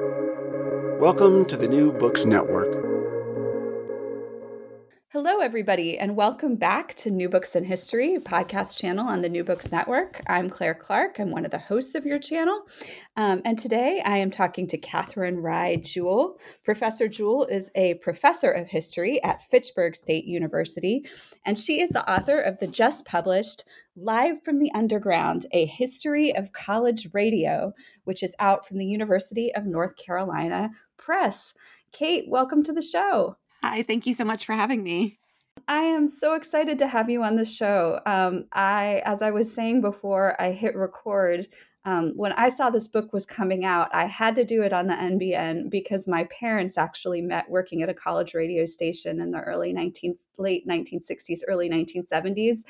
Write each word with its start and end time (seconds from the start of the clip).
Welcome 0.00 1.44
to 1.44 1.56
the 1.56 1.68
New 1.68 1.92
Books 1.92 2.24
Network. 2.24 2.84
Hello, 5.12 5.38
everybody, 5.38 5.96
and 6.00 6.16
welcome 6.16 6.56
back 6.56 6.94
to 6.94 7.12
New 7.12 7.28
Books 7.28 7.54
in 7.54 7.62
History, 7.62 8.18
podcast 8.20 8.76
channel 8.76 9.06
on 9.06 9.22
the 9.22 9.28
New 9.28 9.44
Books 9.44 9.70
Network. 9.70 10.20
I'm 10.26 10.50
Claire 10.50 10.74
Clark. 10.74 11.20
I'm 11.20 11.30
one 11.30 11.44
of 11.44 11.52
the 11.52 11.60
hosts 11.60 11.94
of 11.94 12.04
your 12.04 12.18
channel. 12.18 12.62
Um, 13.16 13.40
and 13.44 13.56
today 13.56 14.02
I 14.04 14.16
am 14.16 14.32
talking 14.32 14.66
to 14.66 14.78
Katherine 14.78 15.36
Rye 15.36 15.76
Jewell. 15.76 16.40
Professor 16.64 17.06
Jewell 17.06 17.44
is 17.44 17.70
a 17.76 17.94
professor 17.94 18.50
of 18.50 18.66
history 18.66 19.22
at 19.22 19.42
Fitchburg 19.42 19.94
State 19.94 20.24
University, 20.24 21.06
and 21.46 21.56
she 21.56 21.80
is 21.80 21.90
the 21.90 22.10
author 22.12 22.40
of 22.40 22.58
the 22.58 22.66
just 22.66 23.04
published 23.04 23.62
Live 23.96 24.42
from 24.42 24.58
the 24.58 24.72
Underground 24.74 25.46
A 25.52 25.66
History 25.66 26.34
of 26.34 26.52
College 26.52 27.06
Radio, 27.12 27.72
which 28.02 28.24
is 28.24 28.34
out 28.40 28.66
from 28.66 28.78
the 28.78 28.84
University 28.84 29.54
of 29.54 29.66
North 29.66 29.96
Carolina 29.96 30.70
Press. 30.96 31.54
Kate, 31.92 32.24
welcome 32.26 32.64
to 32.64 32.72
the 32.72 32.82
show. 32.82 33.36
Hi, 33.62 33.84
thank 33.84 34.04
you 34.04 34.12
so 34.12 34.24
much 34.24 34.46
for 34.46 34.52
having 34.52 34.82
me. 34.82 35.20
I 35.68 35.82
am 35.82 36.08
so 36.08 36.34
excited 36.34 36.76
to 36.80 36.88
have 36.88 37.08
you 37.08 37.22
on 37.22 37.36
the 37.36 37.44
show. 37.44 38.00
Um, 38.04 38.46
I, 38.52 39.00
as 39.04 39.22
I 39.22 39.30
was 39.30 39.54
saying 39.54 39.80
before, 39.80 40.34
I 40.42 40.50
hit 40.50 40.74
record. 40.74 41.46
Um, 41.86 42.12
when 42.16 42.32
I 42.32 42.48
saw 42.48 42.70
this 42.70 42.88
book 42.88 43.12
was 43.12 43.26
coming 43.26 43.64
out, 43.64 43.94
I 43.94 44.06
had 44.06 44.34
to 44.36 44.44
do 44.44 44.62
it 44.62 44.72
on 44.72 44.86
the 44.86 44.94
NBN 44.94 45.70
because 45.70 46.08
my 46.08 46.24
parents 46.24 46.78
actually 46.78 47.20
met 47.20 47.50
working 47.50 47.82
at 47.82 47.90
a 47.90 47.94
college 47.94 48.32
radio 48.34 48.64
station 48.64 49.20
in 49.20 49.30
the 49.30 49.40
early 49.40 49.72
19 49.72 50.14
late 50.38 50.66
1960s, 50.66 51.40
early 51.46 51.68
1970s, 51.68 52.60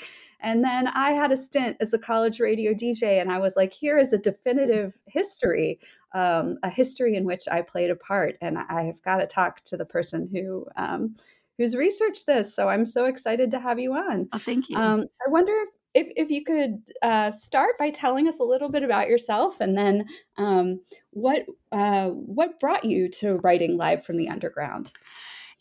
and 0.41 0.64
then 0.64 0.88
I 0.88 1.12
had 1.12 1.30
a 1.30 1.36
stint 1.36 1.77
as 1.80 1.92
a 1.92 1.98
college 1.98 2.41
radio 2.41 2.72
DJ, 2.72 3.20
and 3.20 3.30
I 3.30 3.38
was 3.38 3.55
like, 3.56 3.72
here 3.72 3.98
is 3.98 4.12
a 4.12 4.19
definitive 4.19 4.92
history 5.06 5.78
um, 6.14 6.58
a 6.62 6.70
history 6.70 7.16
in 7.16 7.24
which 7.24 7.44
I 7.50 7.60
played 7.60 7.91
a 7.91 7.96
part, 7.96 8.36
and 8.41 8.56
I 8.56 8.84
have 8.84 9.02
got 9.02 9.16
to 9.16 9.27
talk 9.27 9.62
to 9.64 9.77
the 9.77 9.84
person 9.84 10.28
who 10.33 10.66
um, 10.77 11.16
who's 11.58 11.77
researched 11.77 12.27
this. 12.27 12.55
So 12.55 12.69
I'm 12.69 12.86
so 12.86 13.05
excited 13.05 13.50
to 13.50 13.61
have 13.61 13.78
you 13.78 13.94
on. 13.94 14.28
Oh, 14.33 14.39
thank 14.39 14.70
you. 14.70 14.77
Um, 14.77 15.06
I 15.27 15.30
wonder 15.30 15.52
if, 15.52 15.69
if, 15.95 16.09
if 16.17 16.31
you 16.31 16.45
could 16.45 16.83
uh, 17.03 17.31
start 17.31 17.78
by 17.78 17.91
telling 17.91 18.28
us 18.28 18.41
a 18.41 18.45
little 18.45 18.69
bit 18.69 18.83
about 18.83 19.09
yourself, 19.09 19.61
and 19.61 19.77
then 19.78 20.06
um, 20.36 20.81
what 21.11 21.47
uh, 21.73 22.09
what 22.09 22.61
brought 22.61 22.84
you 22.84 23.09
to 23.09 23.36
writing 23.36 23.77
live 23.77 24.05
from 24.05 24.17
the 24.17 24.28
underground. 24.28 24.92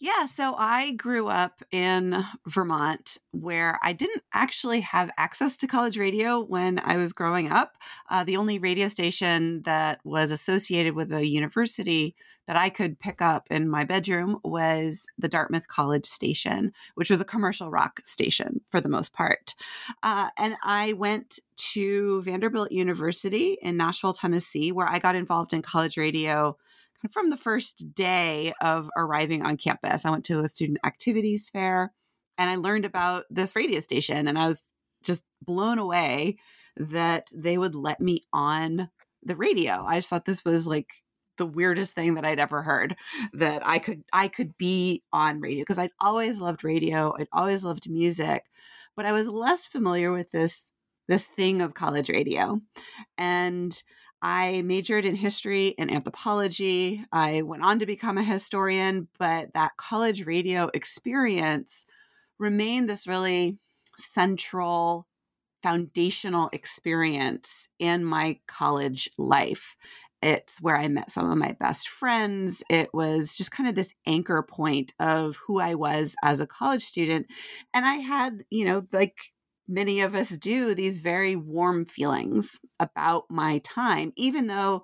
Yeah, 0.03 0.25
so 0.25 0.53
I 0.57 0.91
grew 0.91 1.29
up 1.29 1.63
in 1.71 2.25
Vermont 2.45 3.19
where 3.31 3.79
I 3.81 3.93
didn't 3.93 4.21
actually 4.33 4.81
have 4.81 5.09
access 5.17 5.55
to 5.55 5.65
college 5.65 5.97
radio 5.97 6.41
when 6.41 6.81
I 6.83 6.97
was 6.97 7.13
growing 7.13 7.49
up. 7.49 7.77
Uh, 8.09 8.25
the 8.25 8.35
only 8.35 8.59
radio 8.59 8.89
station 8.89 9.61
that 9.61 10.01
was 10.03 10.29
associated 10.29 10.93
with 10.93 11.13
a 11.13 11.25
university 11.25 12.17
that 12.47 12.57
I 12.57 12.67
could 12.67 12.99
pick 12.99 13.21
up 13.21 13.47
in 13.49 13.69
my 13.69 13.85
bedroom 13.85 14.39
was 14.43 15.05
the 15.17 15.29
Dartmouth 15.29 15.69
College 15.69 16.05
Station, 16.05 16.73
which 16.95 17.09
was 17.09 17.21
a 17.21 17.25
commercial 17.25 17.71
rock 17.71 18.01
station 18.03 18.59
for 18.69 18.81
the 18.81 18.89
most 18.89 19.13
part. 19.13 19.55
Uh, 20.03 20.27
and 20.37 20.57
I 20.63 20.91
went 20.91 21.39
to 21.55 22.21
Vanderbilt 22.23 22.73
University 22.73 23.57
in 23.61 23.77
Nashville, 23.77 24.13
Tennessee, 24.13 24.73
where 24.73 24.89
I 24.89 24.99
got 24.99 25.15
involved 25.15 25.53
in 25.53 25.61
college 25.61 25.95
radio 25.95 26.57
from 27.11 27.29
the 27.29 27.37
first 27.37 27.93
day 27.93 28.53
of 28.61 28.89
arriving 28.95 29.43
on 29.43 29.57
campus. 29.57 30.05
I 30.05 30.11
went 30.11 30.25
to 30.25 30.39
a 30.39 30.47
student 30.47 30.79
activities 30.85 31.49
fair 31.49 31.93
and 32.37 32.49
I 32.49 32.55
learned 32.55 32.85
about 32.85 33.25
this 33.29 33.55
radio 33.55 33.79
station 33.79 34.27
and 34.27 34.37
I 34.37 34.47
was 34.47 34.69
just 35.03 35.23
blown 35.41 35.79
away 35.79 36.37
that 36.77 37.29
they 37.33 37.57
would 37.57 37.75
let 37.75 37.99
me 37.99 38.21
on 38.31 38.89
the 39.21 39.35
radio. 39.35 39.83
I 39.85 39.97
just 39.97 40.09
thought 40.09 40.25
this 40.25 40.43
was 40.43 40.65
like 40.67 40.87
the 41.37 41.45
weirdest 41.45 41.95
thing 41.95 42.15
that 42.15 42.25
I'd 42.25 42.39
ever 42.39 42.61
heard 42.61 42.95
that 43.33 43.65
I 43.65 43.79
could 43.79 44.03
I 44.13 44.27
could 44.27 44.57
be 44.57 45.03
on 45.11 45.39
radio 45.39 45.61
because 45.61 45.79
I'd 45.79 45.91
always 45.99 46.39
loved 46.39 46.63
radio. 46.63 47.13
I'd 47.17 47.27
always 47.31 47.63
loved 47.63 47.89
music, 47.89 48.43
but 48.95 49.05
I 49.05 49.11
was 49.11 49.27
less 49.27 49.65
familiar 49.65 50.11
with 50.11 50.31
this 50.31 50.71
this 51.07 51.25
thing 51.25 51.61
of 51.61 51.73
college 51.73 52.09
radio. 52.09 52.61
And 53.17 53.81
I 54.23 54.61
majored 54.61 55.03
in 55.03 55.15
history 55.15 55.75
and 55.77 55.91
anthropology. 55.91 57.03
I 57.11 57.41
went 57.41 57.61
on 57.61 57.79
to 57.79 57.85
become 57.85 58.17
a 58.17 58.23
historian, 58.23 59.09
but 59.19 59.53
that 59.53 59.75
college 59.75 60.25
radio 60.25 60.69
experience 60.73 61.85
remained 62.39 62.89
this 62.89 63.05
really 63.05 63.57
central, 63.97 65.07
foundational 65.61 66.49
experience 66.53 67.67
in 67.79 68.05
my 68.05 68.39
college 68.47 69.09
life. 69.17 69.75
It's 70.21 70.61
where 70.61 70.77
I 70.77 70.87
met 70.87 71.11
some 71.11 71.29
of 71.29 71.37
my 71.37 71.51
best 71.59 71.89
friends. 71.89 72.63
It 72.69 72.93
was 72.93 73.35
just 73.35 73.51
kind 73.51 73.67
of 73.67 73.75
this 73.75 73.93
anchor 74.07 74.41
point 74.41 74.93
of 75.01 75.35
who 75.35 75.59
I 75.59 75.75
was 75.75 76.15
as 76.23 76.39
a 76.39 76.47
college 76.47 76.83
student. 76.83 77.27
And 77.73 77.85
I 77.85 77.95
had, 77.95 78.45
you 78.49 78.63
know, 78.63 78.87
like 78.93 79.33
many 79.73 80.01
of 80.01 80.13
us 80.13 80.29
do 80.29 80.75
these 80.75 80.99
very 80.99 81.35
warm 81.35 81.85
feelings 81.85 82.59
about 82.79 83.25
my 83.29 83.59
time, 83.59 84.13
even 84.15 84.47
though 84.47 84.83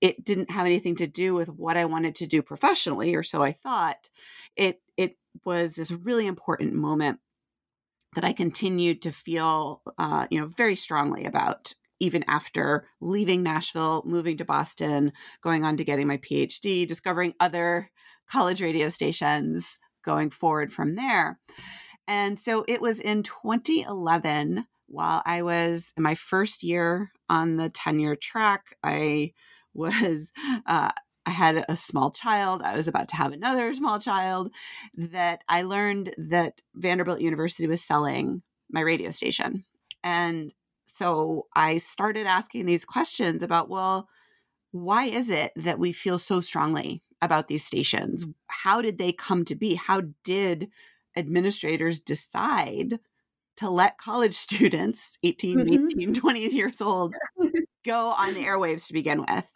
it 0.00 0.24
didn't 0.24 0.50
have 0.50 0.66
anything 0.66 0.96
to 0.96 1.06
do 1.06 1.34
with 1.34 1.48
what 1.48 1.76
I 1.76 1.84
wanted 1.84 2.14
to 2.16 2.26
do 2.26 2.42
professionally, 2.42 3.14
or 3.14 3.22
so 3.22 3.42
I 3.42 3.52
thought. 3.52 4.08
It 4.56 4.80
it 4.96 5.16
was 5.44 5.74
this 5.74 5.90
really 5.90 6.26
important 6.26 6.74
moment 6.74 7.20
that 8.14 8.24
I 8.24 8.32
continued 8.32 9.02
to 9.02 9.12
feel, 9.12 9.82
uh, 9.98 10.26
you 10.30 10.40
know, 10.40 10.46
very 10.46 10.76
strongly 10.76 11.24
about, 11.24 11.74
even 12.00 12.24
after 12.26 12.86
leaving 13.00 13.42
Nashville, 13.42 14.02
moving 14.06 14.38
to 14.38 14.44
Boston, 14.44 15.12
going 15.42 15.64
on 15.64 15.76
to 15.76 15.84
getting 15.84 16.08
my 16.08 16.16
PhD, 16.16 16.86
discovering 16.86 17.34
other 17.38 17.90
college 18.30 18.60
radio 18.62 18.88
stations, 18.88 19.78
going 20.04 20.30
forward 20.30 20.72
from 20.72 20.96
there. 20.96 21.38
And 22.08 22.38
so 22.38 22.64
it 22.66 22.80
was 22.80 22.98
in 22.98 23.22
2011 23.22 24.66
while 24.86 25.22
I 25.26 25.42
was 25.42 25.92
in 25.96 26.02
my 26.02 26.14
first 26.14 26.62
year 26.62 27.12
on 27.28 27.56
the 27.56 27.68
tenure 27.68 28.16
track. 28.16 28.74
I 28.82 29.34
was, 29.74 30.32
uh, 30.66 30.90
I 31.26 31.30
had 31.30 31.64
a 31.68 31.76
small 31.76 32.10
child. 32.10 32.62
I 32.62 32.74
was 32.74 32.88
about 32.88 33.08
to 33.10 33.16
have 33.16 33.32
another 33.32 33.72
small 33.74 34.00
child. 34.00 34.50
That 34.94 35.44
I 35.48 35.62
learned 35.62 36.14
that 36.16 36.62
Vanderbilt 36.74 37.20
University 37.20 37.68
was 37.68 37.84
selling 37.84 38.42
my 38.70 38.80
radio 38.80 39.10
station. 39.10 39.64
And 40.02 40.52
so 40.86 41.46
I 41.54 41.76
started 41.76 42.26
asking 42.26 42.64
these 42.66 42.84
questions 42.84 43.42
about, 43.42 43.68
well, 43.68 44.08
why 44.72 45.04
is 45.04 45.28
it 45.28 45.52
that 45.54 45.78
we 45.78 45.92
feel 45.92 46.18
so 46.18 46.40
strongly 46.40 47.02
about 47.20 47.48
these 47.48 47.64
stations? 47.64 48.24
How 48.48 48.80
did 48.80 48.98
they 48.98 49.12
come 49.12 49.44
to 49.44 49.54
be? 49.54 49.74
How 49.74 50.02
did 50.24 50.70
administrators 51.18 52.00
decide 52.00 52.98
to 53.58 53.68
let 53.68 53.98
college 53.98 54.34
students 54.46 55.18
18 55.22 55.58
mm-hmm. 55.58 55.88
18 55.90 56.14
20 56.14 56.40
years 56.48 56.80
old 56.80 57.14
go 57.84 58.08
on 58.08 58.34
the 58.34 58.44
airwaves 58.44 58.86
to 58.86 58.92
begin 58.92 59.20
with. 59.20 59.50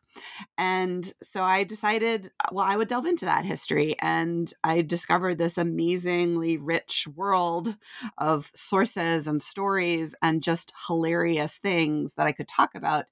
And 0.59 1.11
so 1.23 1.43
i 1.43 1.65
decided 1.65 2.31
well 2.51 2.67
i 2.67 2.77
would 2.77 2.89
delve 2.89 3.07
into 3.07 3.25
that 3.25 3.47
history 3.47 3.97
and 4.01 4.53
i 4.63 4.83
discovered 4.83 5.39
this 5.39 5.57
amazingly 5.57 6.59
rich 6.59 7.09
world 7.17 7.77
of 8.19 8.51
sources 8.55 9.27
and 9.27 9.41
stories 9.41 10.15
and 10.21 10.43
just 10.43 10.75
hilarious 10.87 11.57
things 11.57 12.15
that 12.15 12.27
i 12.27 12.33
could 12.33 12.49
talk 12.49 12.75
about. 12.75 13.07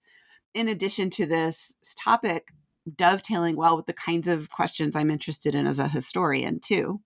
In 0.53 0.69
addition 0.69 1.09
to 1.10 1.27
this 1.27 1.75
topic 2.05 2.53
dovetailing 2.97 3.56
well 3.56 3.77
with 3.77 3.87
the 3.87 3.93
kinds 3.93 4.28
of 4.28 4.50
questions 4.50 4.97
i'm 4.97 5.10
interested 5.10 5.55
in 5.55 5.66
as 5.66 5.78
a 5.78 5.89
historian 5.89 6.60
too 6.60 7.00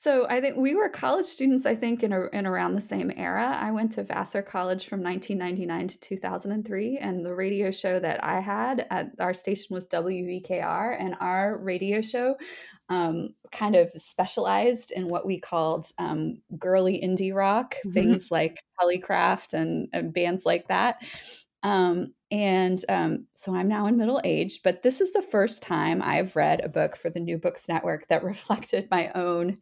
so 0.00 0.28
I 0.28 0.40
think 0.40 0.56
we 0.56 0.76
were 0.76 0.88
college 0.88 1.26
students. 1.26 1.66
I 1.66 1.74
think 1.74 2.04
in, 2.04 2.12
a, 2.12 2.26
in 2.26 2.46
around 2.46 2.74
the 2.74 2.80
same 2.80 3.10
era. 3.16 3.58
I 3.60 3.72
went 3.72 3.90
to 3.92 4.04
Vassar 4.04 4.42
College 4.42 4.86
from 4.86 5.02
1999 5.02 5.88
to 5.88 6.00
2003, 6.00 6.98
and 6.98 7.26
the 7.26 7.34
radio 7.34 7.72
show 7.72 7.98
that 7.98 8.22
I 8.22 8.38
had 8.38 8.86
at 8.90 9.10
our 9.18 9.34
station 9.34 9.74
was 9.74 9.88
WVKR, 9.88 10.96
and 11.00 11.16
our 11.20 11.58
radio 11.58 12.00
show 12.00 12.36
um, 12.88 13.30
kind 13.50 13.74
of 13.74 13.90
specialized 13.96 14.92
in 14.92 15.08
what 15.08 15.26
we 15.26 15.40
called 15.40 15.90
um, 15.98 16.42
girly 16.56 17.00
indie 17.02 17.34
rock, 17.34 17.74
mm-hmm. 17.74 17.90
things 17.90 18.30
like 18.30 18.62
Tullycraft 18.80 19.52
and, 19.52 19.88
and 19.92 20.14
bands 20.14 20.46
like 20.46 20.68
that. 20.68 21.02
Um, 21.64 22.14
and 22.30 22.78
um, 22.88 23.26
so 23.34 23.52
I'm 23.52 23.66
now 23.66 23.86
in 23.86 23.96
middle 23.96 24.20
age, 24.22 24.60
but 24.62 24.84
this 24.84 25.00
is 25.00 25.12
the 25.12 25.22
first 25.22 25.60
time 25.60 26.00
I've 26.02 26.36
read 26.36 26.60
a 26.60 26.68
book 26.68 26.96
for 26.96 27.10
the 27.10 27.18
New 27.18 27.36
Books 27.36 27.68
Network 27.68 28.06
that 28.08 28.22
reflected 28.24 28.86
my 28.92 29.10
own 29.16 29.56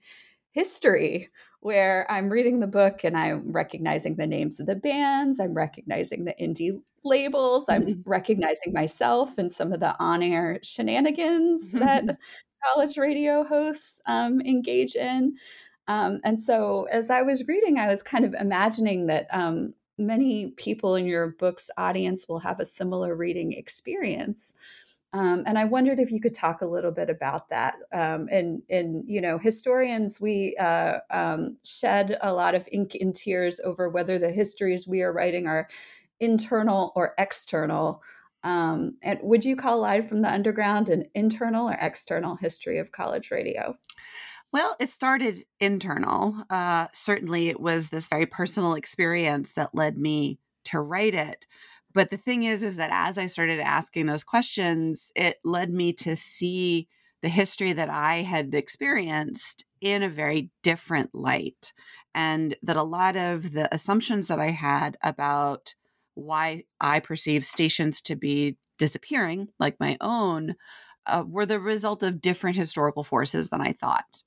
history 0.56 1.28
where 1.60 2.10
I'm 2.10 2.30
reading 2.30 2.60
the 2.60 2.66
book 2.66 3.04
and 3.04 3.14
I'm 3.14 3.52
recognizing 3.52 4.16
the 4.16 4.26
names 4.26 4.58
of 4.58 4.64
the 4.64 4.74
bands, 4.74 5.38
I'm 5.38 5.52
recognizing 5.52 6.24
the 6.24 6.34
indie 6.40 6.80
labels, 7.04 7.66
I'm 7.68 7.84
mm-hmm. 7.84 8.08
recognizing 8.08 8.72
myself 8.72 9.36
and 9.36 9.52
some 9.52 9.70
of 9.74 9.80
the 9.80 9.94
on 9.98 10.22
air 10.22 10.58
shenanigans 10.62 11.68
mm-hmm. 11.68 11.80
that 11.80 12.18
college 12.64 12.96
radio 12.96 13.44
hosts 13.44 14.00
um, 14.06 14.40
engage 14.40 14.94
in. 14.96 15.36
Um, 15.88 16.20
and 16.24 16.40
so 16.40 16.88
as 16.90 17.10
I 17.10 17.20
was 17.20 17.46
reading, 17.46 17.78
I 17.78 17.88
was 17.88 18.02
kind 18.02 18.24
of 18.24 18.32
imagining 18.32 19.06
that 19.08 19.26
um, 19.30 19.74
many 19.98 20.52
people 20.52 20.94
in 20.94 21.04
your 21.04 21.28
book's 21.38 21.68
audience 21.76 22.28
will 22.30 22.38
have 22.38 22.60
a 22.60 22.66
similar 22.66 23.14
reading 23.14 23.52
experience. 23.52 24.54
Um, 25.16 25.44
and 25.46 25.58
I 25.58 25.64
wondered 25.64 25.98
if 25.98 26.10
you 26.10 26.20
could 26.20 26.34
talk 26.34 26.60
a 26.60 26.66
little 26.66 26.90
bit 26.90 27.08
about 27.08 27.48
that. 27.48 27.76
Um, 27.90 28.28
and, 28.30 28.60
and, 28.68 29.02
you 29.06 29.22
know, 29.22 29.38
historians, 29.38 30.20
we 30.20 30.54
uh, 30.60 30.98
um, 31.10 31.56
shed 31.64 32.18
a 32.20 32.34
lot 32.34 32.54
of 32.54 32.68
ink 32.70 32.98
and 33.00 33.14
tears 33.14 33.58
over 33.64 33.88
whether 33.88 34.18
the 34.18 34.30
histories 34.30 34.86
we 34.86 35.00
are 35.00 35.14
writing 35.14 35.46
are 35.46 35.68
internal 36.20 36.92
or 36.94 37.14
external. 37.16 38.02
Um, 38.44 38.98
and 39.02 39.18
would 39.22 39.42
you 39.42 39.56
call 39.56 39.80
Live 39.80 40.06
from 40.06 40.20
the 40.20 40.30
Underground 40.30 40.90
an 40.90 41.06
internal 41.14 41.70
or 41.70 41.78
external 41.80 42.36
history 42.36 42.78
of 42.78 42.92
college 42.92 43.30
radio? 43.30 43.74
Well, 44.52 44.76
it 44.78 44.90
started 44.90 45.46
internal. 45.60 46.44
Uh, 46.50 46.88
certainly, 46.92 47.48
it 47.48 47.58
was 47.58 47.88
this 47.88 48.08
very 48.08 48.26
personal 48.26 48.74
experience 48.74 49.54
that 49.54 49.74
led 49.74 49.96
me 49.96 50.38
to 50.66 50.80
write 50.80 51.14
it. 51.14 51.46
But 51.96 52.10
the 52.10 52.18
thing 52.18 52.42
is, 52.44 52.62
is 52.62 52.76
that 52.76 52.90
as 52.92 53.16
I 53.16 53.24
started 53.24 53.58
asking 53.58 54.04
those 54.04 54.22
questions, 54.22 55.10
it 55.16 55.38
led 55.44 55.72
me 55.72 55.94
to 55.94 56.14
see 56.14 56.88
the 57.22 57.30
history 57.30 57.72
that 57.72 57.88
I 57.88 58.16
had 58.16 58.54
experienced 58.54 59.64
in 59.80 60.02
a 60.02 60.10
very 60.10 60.50
different 60.62 61.14
light. 61.14 61.72
And 62.14 62.54
that 62.62 62.76
a 62.76 62.82
lot 62.82 63.16
of 63.16 63.52
the 63.52 63.74
assumptions 63.74 64.28
that 64.28 64.38
I 64.38 64.50
had 64.50 64.98
about 65.02 65.74
why 66.12 66.64
I 66.82 67.00
perceive 67.00 67.46
stations 67.46 68.02
to 68.02 68.14
be 68.14 68.58
disappearing, 68.76 69.48
like 69.58 69.80
my 69.80 69.96
own, 70.02 70.54
uh, 71.06 71.24
were 71.26 71.46
the 71.46 71.60
result 71.60 72.02
of 72.02 72.20
different 72.20 72.56
historical 72.56 73.04
forces 73.04 73.48
than 73.48 73.62
I 73.62 73.72
thought. 73.72 74.22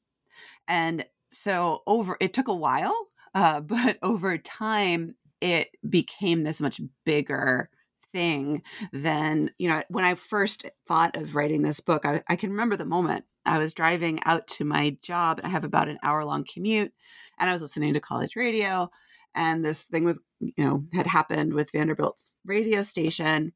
And 0.68 1.06
so 1.30 1.84
over 1.86 2.18
it 2.20 2.34
took 2.34 2.48
a 2.48 2.56
while, 2.56 2.98
uh, 3.36 3.60
but 3.62 4.00
over 4.02 4.40
time, 4.40 5.14
it 5.42 5.70
became 5.88 6.44
this 6.44 6.62
much 6.62 6.82
bigger 7.06 7.70
thing 8.12 8.64
than 8.92 9.52
you 9.58 9.70
know 9.70 9.84
when 9.90 10.04
i 10.04 10.16
first 10.16 10.66
thought 10.88 11.16
of 11.16 11.36
writing 11.36 11.62
this 11.62 11.80
book 11.80 12.06
I, 12.06 12.24
I, 12.28 12.36
can 12.36 12.50
remember 12.50 12.76
the 12.76 12.86
moment 12.86 13.26
i 13.46 13.60
was 13.60 13.72
driving 13.72 14.20
out 14.26 14.48
to 14.48 14.66
my 14.66 14.98
job 15.04 15.38
and 15.38 15.46
i 15.46 15.50
have 15.52 15.64
about 15.64 15.90
an 15.90 16.00
hour 16.02 16.26
long 16.26 16.44
commute 16.52 16.92
and 17.40 17.50
i 17.50 17.54
was 17.54 17.62
listening 17.62 17.94
to 17.94 18.00
college 18.00 18.36
radio 18.36 18.90
and 19.36 19.64
this 19.64 19.84
thing 19.84 20.06
was 20.06 20.20
you 20.40 20.54
know 20.58 20.86
had 20.92 21.06
happened 21.06 21.54
with 21.54 21.72
vanderbilt's 21.72 22.38
radio 22.46 22.82
station 22.82 23.54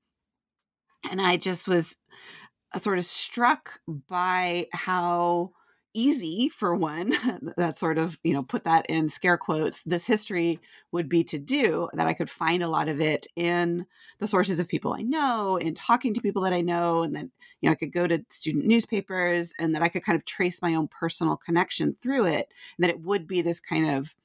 and 1.10 1.20
i 1.20 1.36
just 1.36 1.68
was 1.68 1.98
uh, 2.74 2.80
sort 2.80 3.00
of 3.00 3.06
struck 3.06 3.80
by 4.08 4.68
how 4.72 5.52
easy 5.94 6.50
for 6.50 6.76
one 6.76 7.14
that 7.58 7.78
sort 7.78 7.98
of 7.98 8.20
you 8.24 8.34
know 8.34 8.44
put 8.44 8.64
that 8.64 8.86
in 8.88 9.08
scare 9.08 9.38
quotes 9.38 9.84
this 9.84 10.06
history 10.06 10.60
would 10.92 11.08
be 11.08 11.24
to 11.24 11.38
do 11.38 11.90
that 11.94 12.08
i 12.08 12.14
could 12.14 12.30
find 12.30 12.64
a 12.64 12.68
lot 12.68 12.90
of 12.90 13.00
it 13.00 13.28
in 13.36 13.86
the 14.20 14.28
sources 14.28 14.60
of 14.60 14.68
people 14.68 14.94
i 14.94 15.02
know 15.02 15.58
in 15.58 15.74
talking 15.74 16.14
to 16.14 16.22
people 16.22 16.42
that 16.42 16.54
i 16.54 16.62
know 16.62 17.04
and 17.04 17.16
then 17.16 17.32
you 17.62 17.70
know 17.70 17.72
i 17.72 17.76
could 17.76 17.94
go 17.94 18.08
to 18.08 18.24
student 18.30 18.66
newspapers 18.66 19.54
and 19.60 19.76
that 19.76 19.84
i 19.84 19.90
could 19.90 20.04
kind 20.04 20.16
of 20.16 20.26
trace 20.26 20.62
my 20.62 20.74
own 20.74 20.88
personal 20.88 21.38
connection 21.38 21.96
through 22.02 22.26
it 22.26 22.48
and 22.78 22.84
that 22.84 22.90
it 22.90 23.02
would 23.02 23.28
be 23.28 23.42
this 23.42 23.60
kind 23.60 23.90
of 23.90 24.16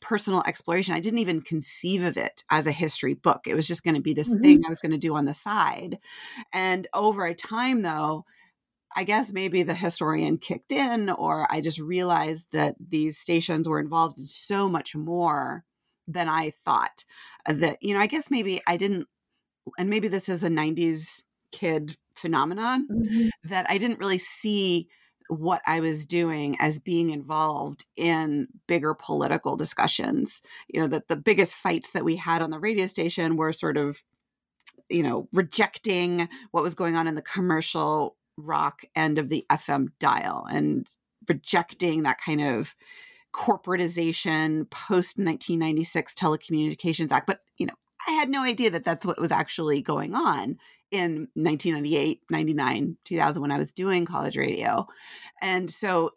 personal 0.00 0.42
exploration. 0.46 0.94
I 0.94 1.00
didn't 1.00 1.18
even 1.18 1.40
conceive 1.40 2.04
of 2.04 2.16
it 2.16 2.44
as 2.50 2.66
a 2.66 2.72
history 2.72 3.14
book. 3.14 3.46
It 3.46 3.54
was 3.54 3.66
just 3.66 3.82
going 3.82 3.96
to 3.96 4.00
be 4.00 4.14
this 4.14 4.30
mm-hmm. 4.30 4.42
thing 4.42 4.62
i 4.64 4.68
was 4.68 4.80
going 4.80 4.92
to 4.92 4.98
do 4.98 5.16
on 5.16 5.24
the 5.24 5.34
side. 5.34 5.98
And 6.52 6.86
over 6.94 7.26
a 7.26 7.34
time 7.34 7.82
though 7.82 8.24
I 8.96 9.04
guess 9.04 9.32
maybe 9.32 9.62
the 9.62 9.74
historian 9.74 10.38
kicked 10.38 10.72
in, 10.72 11.10
or 11.10 11.46
I 11.50 11.60
just 11.60 11.78
realized 11.78 12.46
that 12.52 12.76
these 12.80 13.18
stations 13.18 13.68
were 13.68 13.80
involved 13.80 14.18
in 14.18 14.26
so 14.26 14.68
much 14.68 14.96
more 14.96 15.64
than 16.06 16.28
I 16.28 16.50
thought. 16.50 17.04
Uh, 17.46 17.52
that, 17.54 17.82
you 17.82 17.94
know, 17.94 18.00
I 18.00 18.06
guess 18.06 18.30
maybe 18.30 18.60
I 18.66 18.76
didn't, 18.76 19.06
and 19.78 19.90
maybe 19.90 20.08
this 20.08 20.28
is 20.28 20.42
a 20.42 20.48
90s 20.48 21.22
kid 21.52 21.96
phenomenon, 22.14 22.88
mm-hmm. 22.90 23.28
that 23.44 23.66
I 23.68 23.78
didn't 23.78 23.98
really 24.00 24.18
see 24.18 24.88
what 25.28 25.60
I 25.66 25.80
was 25.80 26.06
doing 26.06 26.56
as 26.58 26.78
being 26.78 27.10
involved 27.10 27.84
in 27.96 28.48
bigger 28.66 28.94
political 28.94 29.56
discussions. 29.56 30.40
You 30.68 30.80
know, 30.80 30.86
that 30.88 31.08
the 31.08 31.16
biggest 31.16 31.54
fights 31.54 31.90
that 31.90 32.04
we 32.04 32.16
had 32.16 32.40
on 32.40 32.50
the 32.50 32.58
radio 32.58 32.86
station 32.86 33.36
were 33.36 33.52
sort 33.52 33.76
of 33.76 34.02
you 34.88 35.02
know 35.02 35.28
rejecting 35.32 36.28
what 36.50 36.62
was 36.62 36.74
going 36.74 36.96
on 36.96 37.06
in 37.06 37.14
the 37.14 37.22
commercial 37.22 38.16
rock 38.38 38.84
end 38.94 39.18
of 39.18 39.28
the 39.28 39.44
FM 39.50 39.88
dial 39.98 40.46
and 40.50 40.88
rejecting 41.28 42.04
that 42.04 42.20
kind 42.20 42.40
of 42.40 42.74
corporatization 43.34 44.68
post 44.70 45.18
1996 45.18 46.14
telecommunications 46.14 47.12
act 47.12 47.26
but 47.26 47.40
you 47.58 47.66
know 47.66 47.74
i 48.08 48.12
had 48.12 48.30
no 48.30 48.42
idea 48.42 48.70
that 48.70 48.84
that's 48.84 49.04
what 49.04 49.20
was 49.20 49.30
actually 49.30 49.82
going 49.82 50.14
on 50.14 50.56
in 50.90 51.28
1998 51.34 52.22
99 52.30 52.96
2000 53.04 53.42
when 53.42 53.52
i 53.52 53.58
was 53.58 53.70
doing 53.70 54.06
college 54.06 54.36
radio. 54.36 54.86
And 55.42 55.70
so 55.70 56.10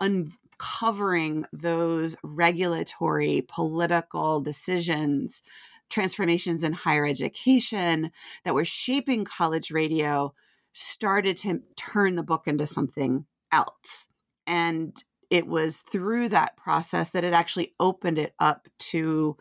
uncovering 0.00 1.44
those 1.52 2.16
regulatory 2.22 3.44
political 3.48 4.40
decisions 4.40 5.42
transformations 5.90 6.64
in 6.64 6.72
higher 6.72 7.06
education 7.06 8.10
that 8.44 8.54
were 8.54 8.64
shaping 8.64 9.24
college 9.24 9.70
radio 9.70 10.34
started 10.72 11.36
to 11.38 11.60
turn 11.76 12.16
the 12.16 12.22
book 12.22 12.46
into 12.46 12.66
something 12.66 13.26
else. 13.52 14.08
And 14.46 14.96
it 15.30 15.46
was 15.46 15.78
through 15.78 16.30
that 16.30 16.56
process 16.56 17.10
that 17.10 17.24
it 17.24 17.32
actually 17.32 17.74
opened 17.78 18.18
it 18.18 18.34
up 18.38 18.68
to, 18.78 19.36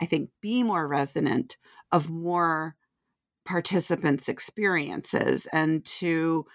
I 0.00 0.06
think, 0.06 0.30
be 0.40 0.62
more 0.62 0.86
resonant 0.86 1.56
of 1.90 2.10
more 2.10 2.76
participants' 3.44 4.28
experiences 4.28 5.46
and 5.52 5.84
to 5.84 6.46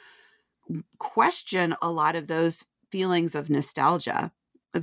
mm, 0.71 0.83
question 0.99 1.75
a 1.81 1.91
lot 1.91 2.15
of 2.15 2.27
those 2.27 2.63
feelings 2.89 3.35
of 3.35 3.49
nostalgia 3.49 4.31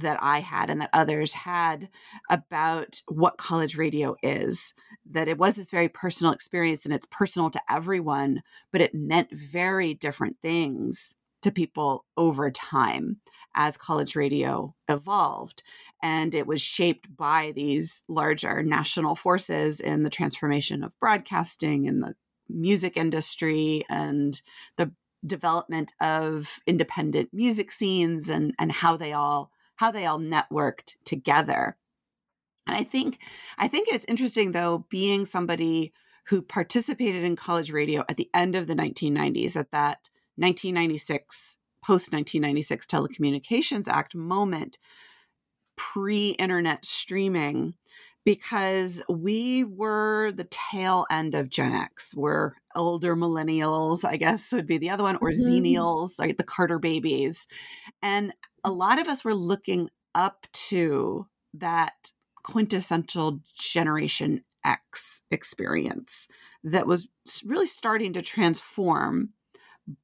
that 0.01 0.19
I 0.23 0.41
had 0.41 0.71
and 0.71 0.81
that 0.81 0.91
others 0.93 1.35
had 1.35 1.89
about 2.31 3.03
what 3.09 3.39
college 3.39 3.77
radio 3.77 4.17
is. 4.23 4.75
That 5.11 5.29
it 5.29 5.39
was 5.39 5.55
this 5.55 5.71
very 5.71 5.89
personal 5.89 6.33
experience 6.33 6.85
and 6.85 6.95
it's 6.95 7.07
personal 7.11 7.51
to 7.51 7.61
everyone, 7.69 8.43
but 8.73 8.81
it 8.81 8.95
meant 8.95 9.31
very 9.33 9.95
different 9.95 10.39
things 10.41 11.17
to 11.43 11.53
people 11.53 12.07
over 12.17 12.51
time 12.51 13.21
as 13.55 13.77
college 13.77 14.17
radio 14.17 14.75
evolved. 14.89 15.63
And 16.03 16.35
it 16.35 16.47
was 16.47 16.63
shaped 16.63 17.15
by 17.15 17.53
these 17.55 18.03
larger 18.09 18.63
national 18.63 19.15
forces 19.15 19.79
in 19.79 20.05
the 20.05 20.11
transformation 20.11 20.83
of 20.83 20.99
broadcasting 20.99 21.87
and 21.87 22.03
the 22.03 22.15
music 22.49 22.97
industry 22.97 23.85
and 23.91 24.41
the 24.77 24.91
development 25.27 25.93
of 26.01 26.61
independent 26.67 27.31
music 27.33 27.73
scenes 27.73 28.29
and, 28.29 28.55
and 28.59 28.73
how 28.73 28.97
they 28.97 29.13
all 29.13 29.51
how 29.77 29.91
they 29.91 30.07
all 30.07 30.19
networked 30.19 30.95
together. 31.05 31.77
And 32.67 32.77
I 32.77 32.85
think 32.85 33.21
I 33.59 33.69
think 33.69 33.89
it's 33.89 34.07
interesting 34.07 34.53
though 34.53 34.87
being 34.89 35.25
somebody 35.25 35.93
who 36.27 36.41
participated 36.41 37.23
in 37.23 37.37
college 37.37 37.71
radio 37.71 38.05
at 38.09 38.17
the 38.17 38.31
end 38.33 38.55
of 38.55 38.67
the 38.67 38.75
1990s 38.75 39.57
at 39.57 39.71
that 39.73 40.09
1996 40.37 41.59
post 41.83 42.13
1996 42.13 42.87
telecommunications 42.87 43.89
act 43.89 44.15
moment 44.15 44.79
pre-internet 45.77 46.87
streaming 46.87 47.75
because 48.25 49.03
we 49.09 49.65
were 49.65 50.33
the 50.33 50.49
tail 50.51 51.05
end 51.11 51.35
of 51.35 51.51
Gen 51.51 51.73
X. 51.73 52.15
We're 52.17 52.53
older 52.75 53.15
millennials, 53.15 54.05
I 54.05 54.17
guess 54.17 54.53
would 54.53 54.67
be 54.67 54.79
the 54.79 54.91
other 54.91 55.03
one, 55.03 55.17
or 55.21 55.31
mm-hmm. 55.31 56.23
Right? 56.23 56.37
The 56.37 56.45
Carter 56.45 56.79
babies. 56.79 57.47
And 58.03 58.33
a 58.65 58.71
lot 58.71 58.99
of 58.99 59.09
us 59.09 59.25
were 59.25 59.35
looking 59.35 59.91
up 60.15 60.47
to 60.53 61.27
that 61.53 62.13
quintessential 62.43 63.41
Generation 63.57 64.45
X 64.65 65.23
experience 65.31 66.27
that 66.63 66.87
was 66.87 67.07
really 67.45 67.67
starting 67.67 68.13
to 68.15 68.23
transform 68.23 69.31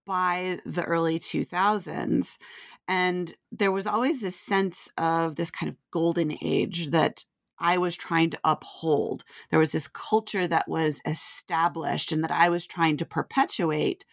by 0.07 0.59
the 0.67 0.85
early 0.85 1.19
2000s. 1.19 2.39
And 2.87 3.35
there 3.51 3.73
was 3.73 3.87
always 3.87 4.21
this 4.21 4.39
sense 4.39 4.89
of 4.99 5.37
this 5.37 5.51
kind 5.51 5.71
of 5.71 5.77
golden 5.91 6.37
age 6.43 6.91
that 6.91 7.25
I 7.59 7.79
was 7.79 7.97
trying 7.97 8.31
to 8.31 8.41
uphold. 8.45 9.25
There 9.51 9.61
was 9.61 9.73
this 9.73 9.89
culture 9.89 10.47
that 10.49 10.69
was 10.69 11.01
established 11.07 12.13
and 12.13 12.25
that 12.25 12.31
I 12.31 12.49
was 12.49 12.67
trying 12.67 12.97
to 12.99 13.07
perpetuate, 13.07 14.05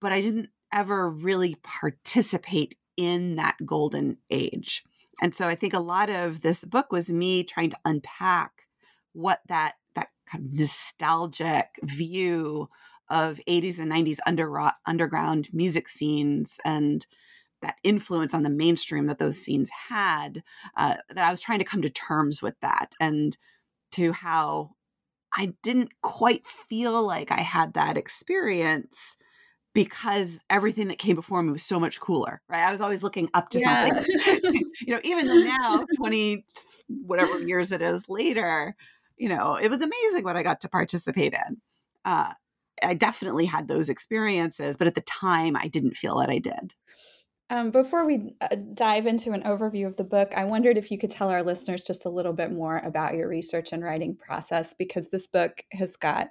but 0.00 0.12
I 0.12 0.20
didn't 0.20 0.50
ever 0.72 1.08
really 1.08 1.56
participate 1.62 2.76
in 2.96 3.36
that 3.36 3.56
golden 3.64 4.18
age. 4.30 4.84
And 5.20 5.34
so 5.34 5.46
I 5.46 5.54
think 5.54 5.74
a 5.74 5.78
lot 5.78 6.10
of 6.10 6.42
this 6.42 6.64
book 6.64 6.90
was 6.92 7.12
me 7.12 7.44
trying 7.44 7.70
to 7.70 7.78
unpack 7.84 8.66
what 9.12 9.40
that 9.48 9.74
that 9.94 10.08
kind 10.26 10.44
of 10.44 10.52
nostalgic 10.52 11.66
view 11.82 12.68
of 13.08 13.40
80s 13.46 13.78
and 13.78 13.92
90s 13.92 14.18
under, 14.26 14.70
underground 14.86 15.48
music 15.52 15.88
scenes 15.88 16.58
and 16.64 17.06
that 17.60 17.76
influence 17.84 18.34
on 18.34 18.42
the 18.42 18.50
mainstream 18.50 19.06
that 19.06 19.18
those 19.18 19.38
scenes 19.38 19.70
had 19.88 20.42
uh, 20.76 20.96
that 21.10 21.24
i 21.24 21.30
was 21.30 21.40
trying 21.40 21.58
to 21.58 21.64
come 21.64 21.82
to 21.82 21.90
terms 21.90 22.42
with 22.42 22.58
that 22.60 22.94
and 23.00 23.36
to 23.92 24.12
how 24.12 24.70
i 25.36 25.54
didn't 25.62 25.92
quite 26.02 26.46
feel 26.46 27.06
like 27.06 27.30
i 27.30 27.40
had 27.40 27.74
that 27.74 27.96
experience 27.96 29.16
because 29.74 30.42
everything 30.50 30.88
that 30.88 30.98
came 30.98 31.16
before 31.16 31.42
me 31.42 31.52
was 31.52 31.64
so 31.64 31.80
much 31.80 32.00
cooler, 32.00 32.42
right? 32.48 32.62
I 32.62 32.72
was 32.72 32.80
always 32.80 33.02
looking 33.02 33.28
up 33.34 33.48
to 33.50 33.58
yeah. 33.58 33.86
something. 33.86 34.04
you 34.80 34.94
know, 34.94 35.00
even 35.02 35.26
though 35.26 35.42
now, 35.42 35.86
20 35.96 36.44
whatever 36.88 37.38
years 37.38 37.72
it 37.72 37.80
is 37.80 38.08
later, 38.08 38.74
you 39.16 39.28
know, 39.28 39.56
it 39.56 39.70
was 39.70 39.82
amazing 39.82 40.24
what 40.24 40.36
I 40.36 40.42
got 40.42 40.60
to 40.62 40.68
participate 40.68 41.34
in. 41.34 41.60
Uh, 42.04 42.32
I 42.82 42.94
definitely 42.94 43.46
had 43.46 43.68
those 43.68 43.88
experiences, 43.88 44.76
but 44.76 44.86
at 44.86 44.94
the 44.94 45.02
time, 45.02 45.56
I 45.56 45.68
didn't 45.68 45.96
feel 45.96 46.18
that 46.18 46.30
I 46.30 46.38
did. 46.38 46.74
Um, 47.52 47.70
before 47.70 48.06
we 48.06 48.34
uh, 48.40 48.56
dive 48.72 49.06
into 49.06 49.32
an 49.32 49.42
overview 49.42 49.86
of 49.86 49.96
the 49.96 50.04
book, 50.04 50.32
I 50.34 50.46
wondered 50.46 50.78
if 50.78 50.90
you 50.90 50.96
could 50.96 51.10
tell 51.10 51.28
our 51.28 51.42
listeners 51.42 51.82
just 51.82 52.06
a 52.06 52.10
little 52.10 52.32
bit 52.32 52.50
more 52.50 52.78
about 52.78 53.14
your 53.14 53.28
research 53.28 53.72
and 53.72 53.84
writing 53.84 54.16
process 54.16 54.72
because 54.72 55.10
this 55.10 55.26
book 55.26 55.62
has 55.72 55.96
got 55.96 56.30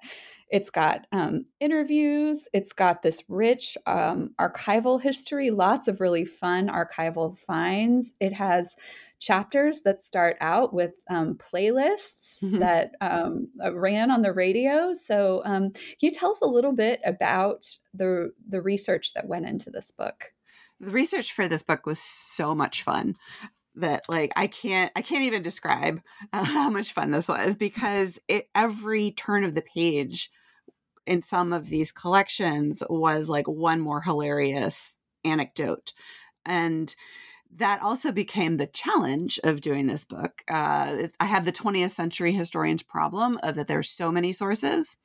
it's 0.52 0.70
got 0.70 1.08
um, 1.14 1.46
interviews, 1.62 2.48
it's 2.54 2.74
got 2.74 3.02
this 3.02 3.24
rich 3.30 3.78
um, 3.88 4.32
archival 4.40 5.02
history, 5.02 5.50
lots 5.50 5.88
of 5.88 6.02
really 6.02 6.26
fun 6.26 6.68
archival 6.68 7.38
finds. 7.38 8.12
It 8.20 8.34
has 8.34 8.76
chapters 9.18 9.82
that 9.82 10.00
start 10.00 10.36
out 10.42 10.74
with 10.74 10.92
um, 11.10 11.36
playlists 11.36 12.40
mm-hmm. 12.44 12.60
that 12.60 12.92
um, 13.00 13.48
uh, 13.64 13.74
ran 13.74 14.12
on 14.12 14.24
the 14.24 14.34
radio. 14.34 14.94
So, 14.94 15.42
um, 15.46 15.72
can 15.72 15.96
you 16.02 16.12
tell 16.12 16.32
us 16.32 16.42
a 16.42 16.48
little 16.48 16.74
bit 16.74 17.00
about 17.06 17.66
the 17.94 18.34
the 18.46 18.62
research 18.62 19.14
that 19.14 19.28
went 19.28 19.46
into 19.46 19.70
this 19.70 19.92
book? 19.92 20.34
The 20.82 20.92
research 20.92 21.32
for 21.32 21.48
this 21.48 21.64
book 21.64 21.86
was 21.86 22.00
so 22.00 22.54
much 22.54 22.84
fun 22.84 23.16
that 23.76 24.04
like 24.10 24.34
I 24.36 24.48
can't 24.48 24.92
I 24.98 25.02
can't 25.02 25.24
even 25.24 25.44
describe 25.44 26.02
uh, 26.34 26.44
how 26.44 26.70
much 26.70 26.92
fun 26.92 27.12
this 27.12 27.30
was 27.30 27.56
because 27.56 28.20
it 28.28 28.50
every 28.54 29.12
turn 29.12 29.46
of 29.46 29.56
the 29.56 29.62
page 29.62 30.30
in 31.06 31.22
some 31.22 31.54
of 31.54 31.68
these 31.68 31.92
collections 31.92 32.84
was 32.90 33.30
like 33.30 33.48
one 33.48 33.80
more 33.80 34.02
hilarious 34.02 34.98
anecdote. 35.24 35.94
And 36.46 36.94
that 37.58 37.82
also 37.82 38.12
became 38.12 38.58
the 38.58 38.68
challenge 38.68 39.40
of 39.44 39.62
doing 39.62 39.88
this 39.88 40.06
book. 40.06 40.42
Uh, 40.50 41.08
I 41.20 41.26
have 41.26 41.46
the 41.46 41.52
20th 41.52 41.92
century 41.92 42.32
historian's 42.32 42.84
problem 42.84 43.40
of 43.44 43.56
that 43.56 43.68
there's 43.68 43.90
so 43.90 44.12
many 44.12 44.32
sources. 44.32 44.98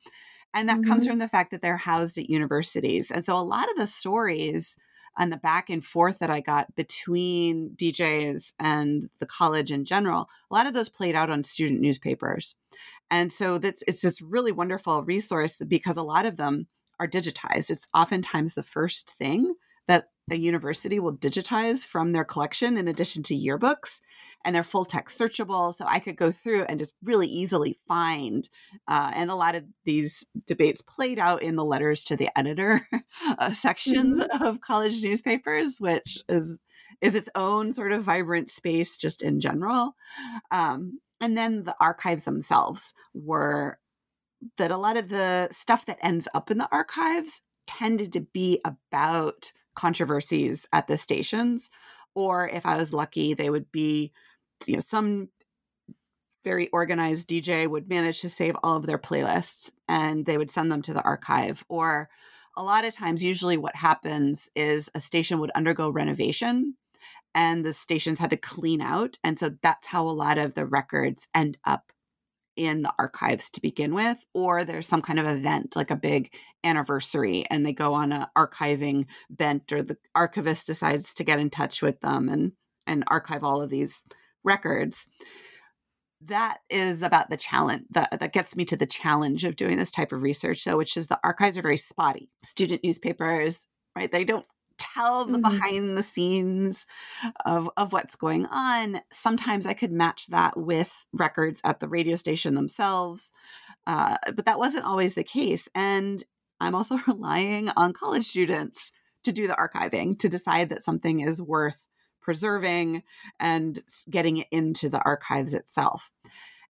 And 0.53 0.69
that 0.69 0.79
mm-hmm. 0.79 0.89
comes 0.89 1.05
from 1.05 1.19
the 1.19 1.27
fact 1.27 1.51
that 1.51 1.61
they're 1.61 1.77
housed 1.77 2.17
at 2.17 2.29
universities. 2.29 3.11
And 3.11 3.25
so 3.25 3.37
a 3.37 3.43
lot 3.43 3.69
of 3.69 3.77
the 3.77 3.87
stories 3.87 4.77
and 5.17 5.31
the 5.31 5.37
back 5.37 5.69
and 5.69 5.83
forth 5.83 6.19
that 6.19 6.29
I 6.29 6.41
got 6.41 6.73
between 6.75 7.71
DJs 7.75 8.53
and 8.59 9.09
the 9.19 9.25
college 9.25 9.71
in 9.71 9.83
general, 9.83 10.29
a 10.49 10.53
lot 10.53 10.67
of 10.67 10.73
those 10.73 10.89
played 10.89 11.15
out 11.15 11.29
on 11.29 11.43
student 11.43 11.81
newspapers. 11.81 12.55
And 13.09 13.31
so 13.31 13.57
that's 13.57 13.83
it's 13.87 14.01
this 14.01 14.21
really 14.21 14.51
wonderful 14.51 15.03
resource 15.03 15.61
because 15.67 15.97
a 15.97 16.03
lot 16.03 16.25
of 16.25 16.37
them 16.37 16.67
are 16.99 17.07
digitized. 17.07 17.69
It's 17.69 17.87
oftentimes 17.93 18.53
the 18.53 18.63
first 18.63 19.15
thing 19.17 19.55
that 19.87 20.09
a 20.29 20.35
university 20.35 20.99
will 20.99 21.15
digitize 21.15 21.85
from 21.85 22.11
their 22.11 22.25
collection 22.25 22.77
in 22.77 22.87
addition 22.87 23.23
to 23.23 23.35
yearbooks 23.35 24.01
and 24.43 24.53
they're 24.53 24.63
full 24.63 24.83
text 24.83 25.19
searchable 25.19 25.73
so 25.73 25.85
i 25.87 25.99
could 25.99 26.17
go 26.17 26.31
through 26.31 26.63
and 26.63 26.79
just 26.79 26.93
really 27.01 27.27
easily 27.27 27.77
find 27.87 28.49
uh, 28.87 29.11
and 29.15 29.31
a 29.31 29.35
lot 29.35 29.55
of 29.55 29.63
these 29.85 30.25
debates 30.45 30.81
played 30.81 31.17
out 31.17 31.41
in 31.41 31.55
the 31.55 31.63
letters 31.63 32.03
to 32.03 32.17
the 32.17 32.29
editor 32.37 32.85
uh, 33.39 33.51
sections 33.51 34.19
mm-hmm. 34.19 34.43
of 34.43 34.59
college 34.61 35.01
newspapers 35.01 35.77
which 35.79 36.19
is 36.27 36.59
is 36.99 37.15
its 37.15 37.29
own 37.35 37.71
sort 37.71 37.91
of 37.91 38.03
vibrant 38.03 38.49
space 38.51 38.97
just 38.97 39.23
in 39.23 39.39
general 39.39 39.95
um, 40.51 40.99
and 41.21 41.37
then 41.37 41.63
the 41.63 41.75
archives 41.79 42.25
themselves 42.25 42.93
were 43.13 43.79
that 44.57 44.71
a 44.71 44.77
lot 44.77 44.97
of 44.97 45.09
the 45.09 45.49
stuff 45.51 45.85
that 45.85 45.97
ends 46.01 46.27
up 46.33 46.51
in 46.51 46.57
the 46.57 46.69
archives 46.71 47.41
tended 47.65 48.13
to 48.13 48.21
be 48.21 48.61
about 48.63 49.51
controversies 49.75 50.65
at 50.73 50.87
the 50.87 50.97
stations 50.97 51.69
or 52.15 52.47
if 52.47 52.65
i 52.65 52.77
was 52.77 52.93
lucky 52.93 53.33
they 53.33 53.49
would 53.49 53.71
be 53.71 54.11
you 54.65 54.73
know 54.73 54.79
some 54.79 55.29
very 56.43 56.67
organized 56.69 57.29
dj 57.29 57.67
would 57.67 57.89
manage 57.89 58.21
to 58.21 58.29
save 58.29 58.55
all 58.63 58.77
of 58.77 58.85
their 58.87 58.97
playlists 58.97 59.71
and 59.87 60.25
they 60.25 60.37
would 60.37 60.49
send 60.49 60.71
them 60.71 60.81
to 60.81 60.93
the 60.93 61.03
archive 61.03 61.63
or 61.69 62.09
a 62.55 62.63
lot 62.63 62.85
of 62.85 62.95
times 62.95 63.23
usually 63.23 63.57
what 63.57 63.75
happens 63.75 64.49
is 64.55 64.89
a 64.95 64.99
station 64.99 65.39
would 65.39 65.51
undergo 65.51 65.89
renovation 65.89 66.75
and 67.35 67.65
the 67.65 67.73
stations 67.73 68.19
had 68.19 68.29
to 68.29 68.37
clean 68.37 68.81
out 68.81 69.17
and 69.23 69.37
so 69.37 69.49
that's 69.61 69.87
how 69.87 70.07
a 70.07 70.09
lot 70.09 70.37
of 70.37 70.53
the 70.53 70.65
records 70.65 71.27
end 71.33 71.57
up 71.65 71.91
in 72.57 72.81
the 72.81 72.93
archives 72.97 73.49
to 73.51 73.61
begin 73.61 73.93
with, 73.93 74.25
or 74.33 74.65
there's 74.65 74.87
some 74.87 75.01
kind 75.01 75.19
of 75.19 75.27
event 75.27 75.75
like 75.75 75.91
a 75.91 75.95
big 75.95 76.33
anniversary 76.63 77.45
and 77.49 77.65
they 77.65 77.71
go 77.71 77.93
on 77.93 78.11
a 78.11 78.29
archiving 78.35 79.05
bent 79.29 79.71
or 79.71 79.83
the 79.83 79.97
archivist 80.15 80.65
decides 80.65 81.13
to 81.13 81.23
get 81.23 81.39
in 81.39 81.49
touch 81.49 81.81
with 81.81 81.99
them 82.01 82.27
and 82.27 82.51
and 82.87 83.03
archive 83.07 83.43
all 83.43 83.61
of 83.61 83.69
these 83.69 84.03
records. 84.43 85.07
That 86.21 86.57
is 86.69 87.03
about 87.03 87.29
the 87.29 87.37
challenge 87.37 87.83
that, 87.91 88.19
that 88.19 88.33
gets 88.33 88.55
me 88.55 88.65
to 88.65 88.75
the 88.75 88.87
challenge 88.87 89.43
of 89.43 89.55
doing 89.55 89.77
this 89.77 89.91
type 89.91 90.11
of 90.11 90.23
research, 90.23 90.63
though, 90.63 90.77
which 90.77 90.97
is 90.97 91.07
the 91.07 91.19
archives 91.23 91.57
are 91.57 91.61
very 91.61 91.77
spotty. 91.77 92.31
Student 92.43 92.83
newspapers, 92.83 93.67
right? 93.95 94.11
They 94.11 94.23
don't 94.23 94.45
tell 94.97 95.25
the 95.25 95.33
mm-hmm. 95.33 95.41
behind 95.41 95.97
the 95.97 96.03
scenes 96.03 96.85
of 97.45 97.69
of 97.77 97.93
what's 97.93 98.15
going 98.15 98.45
on 98.47 99.01
sometimes 99.11 99.67
i 99.67 99.73
could 99.73 99.91
match 99.91 100.27
that 100.27 100.57
with 100.57 101.05
records 101.13 101.61
at 101.63 101.79
the 101.79 101.87
radio 101.87 102.15
station 102.15 102.55
themselves 102.55 103.31
uh, 103.85 104.17
but 104.35 104.45
that 104.45 104.59
wasn't 104.59 104.83
always 104.83 105.15
the 105.15 105.23
case 105.23 105.69
and 105.75 106.23
i'm 106.59 106.75
also 106.75 106.97
relying 107.07 107.69
on 107.77 107.93
college 107.93 108.25
students 108.25 108.91
to 109.23 109.31
do 109.31 109.47
the 109.47 109.53
archiving 109.53 110.17
to 110.17 110.29
decide 110.29 110.69
that 110.69 110.83
something 110.83 111.19
is 111.19 111.41
worth 111.41 111.87
preserving 112.21 113.03
and 113.39 113.79
getting 114.09 114.37
it 114.37 114.47
into 114.51 114.89
the 114.89 115.01
archives 115.03 115.53
itself 115.53 116.11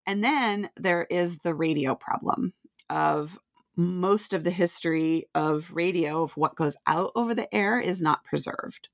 and 0.06 0.24
then 0.24 0.70
there 0.78 1.06
is 1.10 1.40
the 1.40 1.54
radio 1.54 1.96
problem 1.96 2.54
of 2.90 3.40
most 3.78 4.34
of 4.34 4.44
the 4.44 4.52
history 4.52 5.30
of 5.36 5.72
radio, 5.72 6.24
of 6.24 6.36
what 6.36 6.56
goes 6.56 6.76
out 6.88 7.12
over 7.16 7.34
the 7.36 7.54
air, 7.54 7.80
is 7.80 8.02
not 8.02 8.24
preserved. 8.24 8.90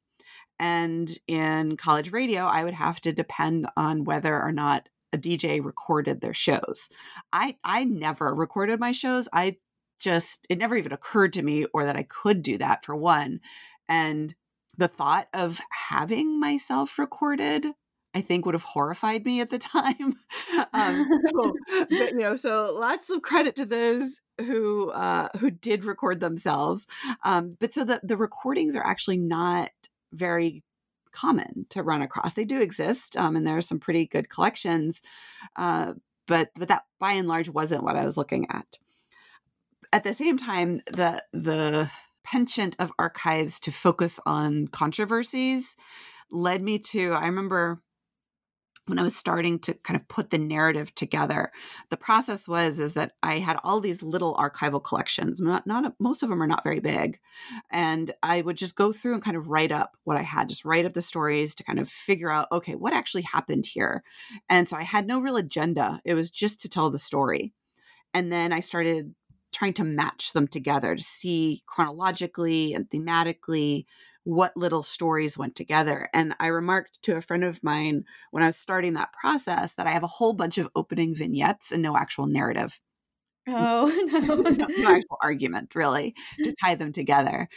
And 0.60 1.10
in 1.28 1.78
college 1.78 2.12
radio, 2.12 2.44
I 2.46 2.63
would 2.63 2.74
have 2.74 3.00
to 3.02 3.13
depend 3.13 3.68
on 3.75 4.04
whether 4.04 4.40
or 4.40 4.52
not 4.52 4.90
a 5.13 5.18
DJ 5.18 5.63
recorded 5.63 6.22
their 6.22 6.34
shows. 6.34 6.90
I 7.32 7.56
I 7.63 7.86
never 7.86 8.34
recorded 8.34 8.80
my 8.80 8.92
shows. 8.92 9.30
I 9.32 9.58
just 10.00 10.46
it 10.50 10.58
never 10.58 10.75
even 10.75 10.92
occurred 10.92 11.34
to 11.34 11.44
me 11.44 11.66
or 11.74 11.86
that 11.86 11.96
I 11.96 12.04
could 12.04 12.44
do 12.44 12.58
that 12.58 12.84
for 12.84 12.96
one. 12.96 13.40
And 13.88 14.36
the 14.78 14.88
thought 14.88 15.28
of 15.34 15.62
having 15.70 16.40
myself 16.40 16.98
recorded 16.98 17.68
I 18.15 18.22
think 18.22 18.46
would 18.46 18.55
have 18.55 18.63
horrified 18.63 19.25
me 19.25 19.41
at 19.41 19.50
the 19.50 19.60
time. 19.60 20.15
um, 20.74 21.10
so, 21.32 21.53
but, 21.89 22.12
you 22.12 22.20
know, 22.20 22.36
so 22.36 22.75
lots 22.79 23.10
of 23.10 23.22
credit 23.22 23.55
to 23.55 23.65
those 23.65 24.22
who 24.39 24.91
uh, 24.91 25.29
who 25.39 25.51
did 25.51 25.86
record 25.86 26.20
themselves. 26.20 26.88
Um, 27.24 27.58
but 27.60 27.74
so 27.74 27.84
the 27.84 28.00
the 28.03 28.17
recordings 28.17 28.75
are 28.75 28.86
actually 28.86 29.17
not 29.17 29.70
very 30.12 30.63
common 31.12 31.65
to 31.70 31.84
run 31.84 32.01
across. 32.01 32.34
They 32.34 32.46
do 32.46 32.60
exist, 32.60 33.15
um, 33.17 33.36
and 33.36 33.46
there 33.46 33.58
are 33.58 33.62
some 33.62 33.79
pretty 33.79 34.05
good 34.05 34.29
collections. 34.29 35.01
Uh, 35.55 35.93
but 36.27 36.50
but 36.55 36.67
that 36.67 36.84
by 37.00 37.13
and 37.13 37.27
large 37.27 37.50
wasn't 37.50 37.84
what 37.84 37.96
I 37.96 38.05
was 38.05 38.17
looking 38.17 38.48
at. 38.50 38.77
At 39.91 40.03
the 40.03 40.13
same 40.13 40.38
time, 40.38 40.82
the 40.88 41.24
the 41.32 41.89
penchant 42.24 42.75
of 42.79 42.91
archives 42.98 43.60
to 43.60 43.72
focus 43.72 44.20
on 44.25 44.67
controversies 44.67 45.75
led 46.32 46.63
me 46.63 46.79
to 46.79 47.13
I 47.13 47.25
remember 47.27 47.82
when 48.88 49.00
I 49.00 49.04
was 49.04 49.16
starting 49.16 49.60
to 49.60 49.74
kind 49.75 49.98
of 50.00 50.08
put 50.10 50.30
the 50.30 50.38
narrative 50.38 50.94
together, 50.94 51.52
the 51.90 51.98
process 51.98 52.48
was 52.48 52.80
is 52.80 52.96
that 52.96 53.13
I 53.24 53.40
had 53.40 53.58
all 53.63 53.80
these 53.80 54.04
little 54.04 54.36
archival 54.36 54.84
collections. 54.84 55.40
Not 55.40 55.66
not 55.66 55.94
most 56.00 56.22
of 56.22 56.30
them 56.30 56.44
are 56.44 56.48
not 56.48 56.63
very 56.63 56.82
big, 56.82 57.20
and 57.72 58.12
I 58.22 58.42
would 58.42 58.58
just 58.58 58.75
go 58.75 58.92
through 58.92 59.13
and 59.13 59.24
kind 59.24 59.38
of 59.38 59.48
write 59.48 59.72
up 59.72 59.96
what 60.04 60.18
I 60.18 60.22
had, 60.22 60.50
just 60.50 60.66
write 60.66 60.86
up 60.86 60.94
the 60.94 61.02
stories 61.02 61.56
to 61.56 61.63
kind 61.63 61.80
of 61.80 61.88
figure 61.88 62.30
out 62.30 62.52
okay 62.52 62.75
what 62.75 62.94
actually 62.94 63.24
happened 63.24 63.66
here. 63.66 64.04
And 64.50 64.68
so 64.68 64.75
I 64.75 64.84
had 64.84 65.08
no 65.08 65.20
real 65.20 65.38
agenda. 65.38 66.02
It 66.04 66.16
was 66.16 66.30
just 66.30 66.60
to 66.62 66.70
tell 66.70 66.90
the 66.90 67.00
story, 67.00 67.54
and 68.13 68.32
then 68.32 68.52
I 68.52 68.60
started 68.60 69.16
trying 69.54 69.74
to 69.74 69.84
match 69.84 70.34
them 70.34 70.48
together 70.48 70.96
to 70.96 71.04
see 71.04 71.63
chronologically 71.68 72.74
and 72.74 72.90
thematically 72.90 73.86
what 74.24 74.56
little 74.56 74.84
stories 74.84 75.38
went 75.38 75.56
together. 75.56 76.10
And 76.13 76.34
I 76.39 76.48
remarked 76.48 77.01
to 77.03 77.15
a 77.15 77.22
friend 77.22 77.44
of 77.44 77.63
mine 77.63 78.06
when 78.32 78.44
I 78.44 78.48
was 78.48 78.58
starting 78.58 78.94
that 78.94 79.13
process 79.13 79.75
that 79.75 79.88
I 79.88 79.92
have 79.92 80.03
a 80.03 80.08
whole 80.08 80.34
bunch 80.34 80.58
of 80.58 80.70
opening 80.75 81.13
vignettes 81.13 81.72
and 81.72 81.82
no 81.82 81.98
actual 81.98 82.27
narrative. 82.27 82.80
Oh, 83.48 83.88
no. 84.22 84.36
no, 84.36 84.68
no 84.68 84.89
actual 84.89 85.18
argument, 85.22 85.75
really, 85.75 86.15
to 86.44 86.53
tie 86.63 86.75
them 86.75 86.92
together. 86.92 87.50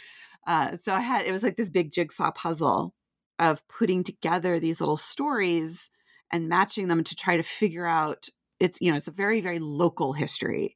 Uh, 0.45 0.77
so 0.77 0.93
I 0.93 0.99
had, 0.99 1.25
it 1.25 1.31
was 1.31 1.43
like 1.43 1.55
this 1.55 1.69
big 1.69 1.91
jigsaw 1.91 2.31
puzzle 2.31 2.93
of 3.39 3.65
putting 3.67 4.03
together 4.03 4.59
these 4.59 4.79
little 4.79 4.97
stories 4.97 5.89
and 6.31 6.49
matching 6.49 6.87
them 6.87 7.03
to 7.03 7.15
try 7.15 7.37
to 7.37 7.43
figure 7.43 7.85
out 7.85 8.27
it's, 8.59 8.81
you 8.81 8.89
know, 8.89 8.97
it's 8.97 9.07
a 9.07 9.11
very, 9.11 9.39
very 9.39 9.59
local 9.59 10.13
history. 10.13 10.75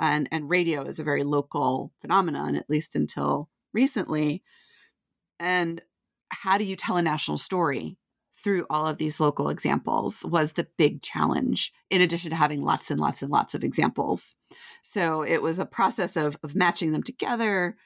And, 0.00 0.28
and 0.32 0.50
radio 0.50 0.82
is 0.82 0.98
a 0.98 1.04
very 1.04 1.22
local 1.22 1.92
phenomenon, 2.00 2.56
at 2.56 2.68
least 2.68 2.96
until 2.96 3.48
recently. 3.72 4.42
And 5.42 5.82
how 6.30 6.56
do 6.56 6.64
you 6.64 6.76
tell 6.76 6.96
a 6.96 7.02
national 7.02 7.36
story 7.36 7.98
through 8.42 8.64
all 8.70 8.86
of 8.86 8.98
these 8.98 9.18
local 9.20 9.48
examples 9.48 10.24
was 10.24 10.52
the 10.52 10.68
big 10.78 11.02
challenge, 11.02 11.72
in 11.90 12.00
addition 12.00 12.30
to 12.30 12.36
having 12.36 12.62
lots 12.62 12.90
and 12.90 13.00
lots 13.00 13.22
and 13.22 13.30
lots 13.30 13.54
of 13.54 13.64
examples. 13.64 14.36
So 14.82 15.22
it 15.22 15.42
was 15.42 15.58
a 15.58 15.66
process 15.66 16.16
of, 16.16 16.36
of 16.44 16.54
matching 16.54 16.92
them 16.92 17.02
together, 17.02 17.76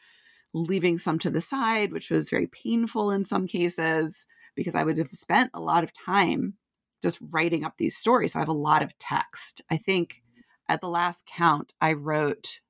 leaving 0.52 0.98
some 0.98 1.18
to 1.20 1.30
the 1.30 1.40
side, 1.40 1.92
which 1.92 2.10
was 2.10 2.30
very 2.30 2.46
painful 2.46 3.10
in 3.10 3.24
some 3.24 3.46
cases 3.46 4.26
because 4.54 4.74
I 4.74 4.84
would 4.84 4.98
have 4.98 5.10
spent 5.10 5.50
a 5.54 5.60
lot 5.60 5.82
of 5.82 5.92
time 5.92 6.54
just 7.02 7.18
writing 7.30 7.64
up 7.64 7.74
these 7.78 7.96
stories. 7.96 8.32
So 8.32 8.38
I 8.38 8.42
have 8.42 8.48
a 8.48 8.52
lot 8.52 8.82
of 8.82 8.96
text. 8.98 9.62
I 9.70 9.78
think 9.78 10.22
at 10.68 10.82
the 10.82 10.88
last 10.88 11.24
count, 11.26 11.72
I 11.80 11.94
wrote, 11.94 12.60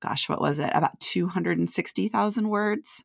gosh, 0.00 0.28
what 0.28 0.40
was 0.40 0.58
it? 0.58 0.70
About 0.74 1.00
260,000 1.00 2.48
words 2.48 3.04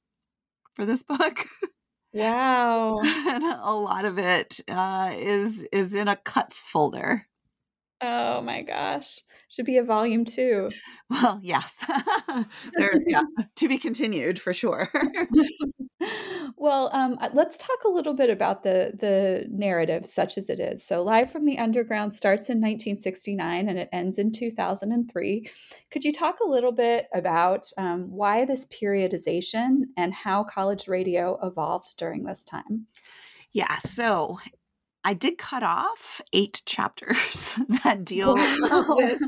for 0.75 0.85
this 0.85 1.03
book. 1.03 1.45
Wow. 2.15 2.99
and 3.03 3.43
a 3.43 3.73
lot 3.73 4.05
of 4.05 4.19
it 4.19 4.59
uh, 4.67 5.13
is 5.15 5.63
is 5.71 5.95
in 5.95 6.07
a 6.07 6.15
cuts 6.15 6.67
folder. 6.67 7.25
Oh 8.05 8.41
my 8.41 8.63
gosh. 8.63 9.21
Should 9.47 9.65
be 9.65 9.77
a 9.77 9.83
volume 9.83 10.25
two. 10.25 10.69
Well, 11.09 11.39
yes. 11.43 11.85
there, 12.73 12.95
yeah, 13.05 13.21
to 13.57 13.67
be 13.67 13.77
continued 13.77 14.39
for 14.39 14.51
sure. 14.51 14.89
well, 16.57 16.89
um, 16.91 17.19
uh, 17.21 17.29
let's 17.33 17.55
talk 17.55 17.83
a 17.85 17.89
little 17.89 18.15
bit 18.15 18.31
about 18.31 18.63
the 18.63 18.93
the 18.99 19.45
narrative, 19.51 20.07
such 20.07 20.39
as 20.39 20.49
it 20.49 20.59
is. 20.59 20.83
So, 20.83 21.03
Live 21.03 21.31
from 21.31 21.45
the 21.45 21.59
Underground 21.59 22.15
starts 22.15 22.49
in 22.49 22.57
1969 22.57 23.69
and 23.69 23.77
it 23.77 23.89
ends 23.93 24.17
in 24.17 24.31
2003. 24.31 25.51
Could 25.91 26.03
you 26.03 26.11
talk 26.11 26.39
a 26.39 26.49
little 26.49 26.71
bit 26.71 27.05
about 27.13 27.67
um, 27.77 28.09
why 28.09 28.43
this 28.43 28.65
periodization 28.65 29.83
and 29.95 30.15
how 30.15 30.43
college 30.43 30.87
radio 30.87 31.37
evolved 31.43 31.95
during 31.97 32.23
this 32.23 32.43
time? 32.43 32.87
Yeah, 33.51 33.77
so 33.77 34.39
I 35.03 35.13
did 35.13 35.37
cut 35.37 35.63
off 35.63 36.21
eight 36.31 36.61
chapters 36.65 37.55
that 37.83 38.05
deal 38.05 38.35
with, 38.35 39.21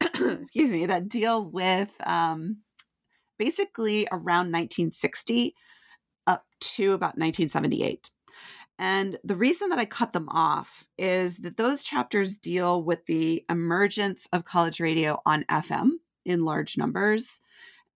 excuse 0.00 0.72
me, 0.72 0.86
that 0.86 1.08
deal 1.08 1.44
with 1.44 1.90
um, 2.06 2.58
basically 3.38 4.06
around 4.10 4.52
1960 4.52 5.54
up 6.26 6.44
to 6.60 6.92
about 6.92 7.18
1978. 7.18 8.10
And 8.78 9.18
the 9.22 9.36
reason 9.36 9.68
that 9.68 9.78
I 9.78 9.84
cut 9.84 10.12
them 10.12 10.28
off 10.30 10.86
is 10.96 11.36
that 11.38 11.58
those 11.58 11.82
chapters 11.82 12.38
deal 12.38 12.82
with 12.82 13.04
the 13.04 13.44
emergence 13.50 14.26
of 14.32 14.46
college 14.46 14.80
radio 14.80 15.20
on 15.26 15.44
FM 15.44 15.90
in 16.24 16.46
large 16.46 16.78
numbers. 16.78 17.40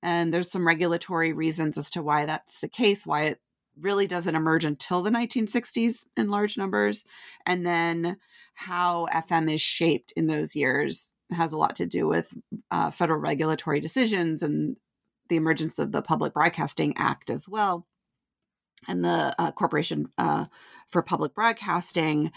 And 0.03 0.33
there's 0.33 0.51
some 0.51 0.67
regulatory 0.67 1.33
reasons 1.33 1.79
as 1.79 1.91
to 1.93 2.03
why 2.03 2.27
that's 2.27 2.61
the 2.61 2.69
case, 2.69 3.07
why 3.07 3.23
it 3.23 3.41
really 3.81 4.07
doesn't 4.07 4.35
emerge 4.35 4.65
until 4.65 5.03
the 5.03 5.11
1960s 5.11 6.07
in 6.17 6.31
large 6.31 6.57
numbers. 6.57 7.05
And 7.47 7.67
then 7.67 8.17
how 8.55 9.09
FM 9.13 9.53
is 9.53 9.61
shaped 9.61 10.13
in 10.17 10.27
those 10.27 10.55
years 10.55 11.13
has 11.33 11.53
a 11.53 11.59
lot 11.59 11.77
to 11.77 11.87
do 11.87 12.07
with 12.07 12.33
uh, 12.71 12.91
federal 12.91 13.19
regulatory 13.19 13.81
decisions 13.81 14.43
and 14.43 14.77
the 15.29 15.37
emergence 15.37 15.79
of 15.79 15.93
the 15.93 16.03
Public 16.03 16.35
Broadcasting 16.35 16.95
Act 16.97 17.31
as 17.31 17.49
well, 17.49 17.87
and 18.87 19.03
the 19.03 19.35
uh, 19.39 19.51
Corporation 19.53 20.09
uh, 20.19 20.47
for 20.89 21.03
Public 21.03 21.35
Broadcasting. 21.35 22.31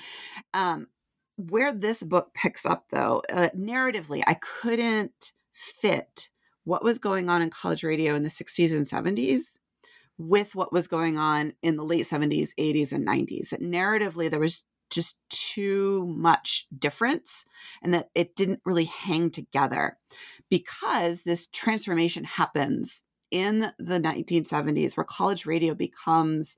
Um, 0.54 0.88
where 1.36 1.72
this 1.72 2.02
book 2.02 2.34
picks 2.34 2.66
up, 2.66 2.86
though, 2.90 3.22
uh, 3.32 3.50
narratively, 3.56 4.24
I 4.26 4.36
couldn't 4.36 5.34
fit 5.54 6.30
what 6.64 6.84
was 6.84 6.98
going 6.98 7.30
on 7.30 7.44
in 7.44 7.52
college 7.52 7.84
radio 7.84 8.16
in 8.16 8.24
the 8.24 8.30
60s 8.30 8.76
and 8.76 8.86
70s 8.86 9.60
with 10.18 10.56
what 10.56 10.74
was 10.74 10.88
going 10.88 11.18
on 11.18 11.54
in 11.62 11.78
the 11.78 11.84
late 11.84 12.06
70s, 12.08 12.54
80s, 12.58 12.92
and 12.92 13.06
90s. 13.06 13.50
That 13.50 13.62
narratively, 13.62 14.30
there 14.30 14.40
was 14.40 14.64
just 14.90 15.18
too 15.30 16.06
much 16.08 16.66
difference 16.78 17.46
and 17.84 17.94
that 17.94 18.10
it 18.16 18.36
didn't 18.36 18.62
really 18.66 18.86
hang 18.86 19.30
together 19.30 19.98
because 20.50 21.24
this 21.24 21.48
transformation 21.48 22.24
happens 22.24 23.04
in 23.30 23.72
the 23.78 24.00
1970s 24.00 24.96
where 24.96 25.04
college 25.04 25.46
radio 25.46 25.74
becomes 25.74 26.56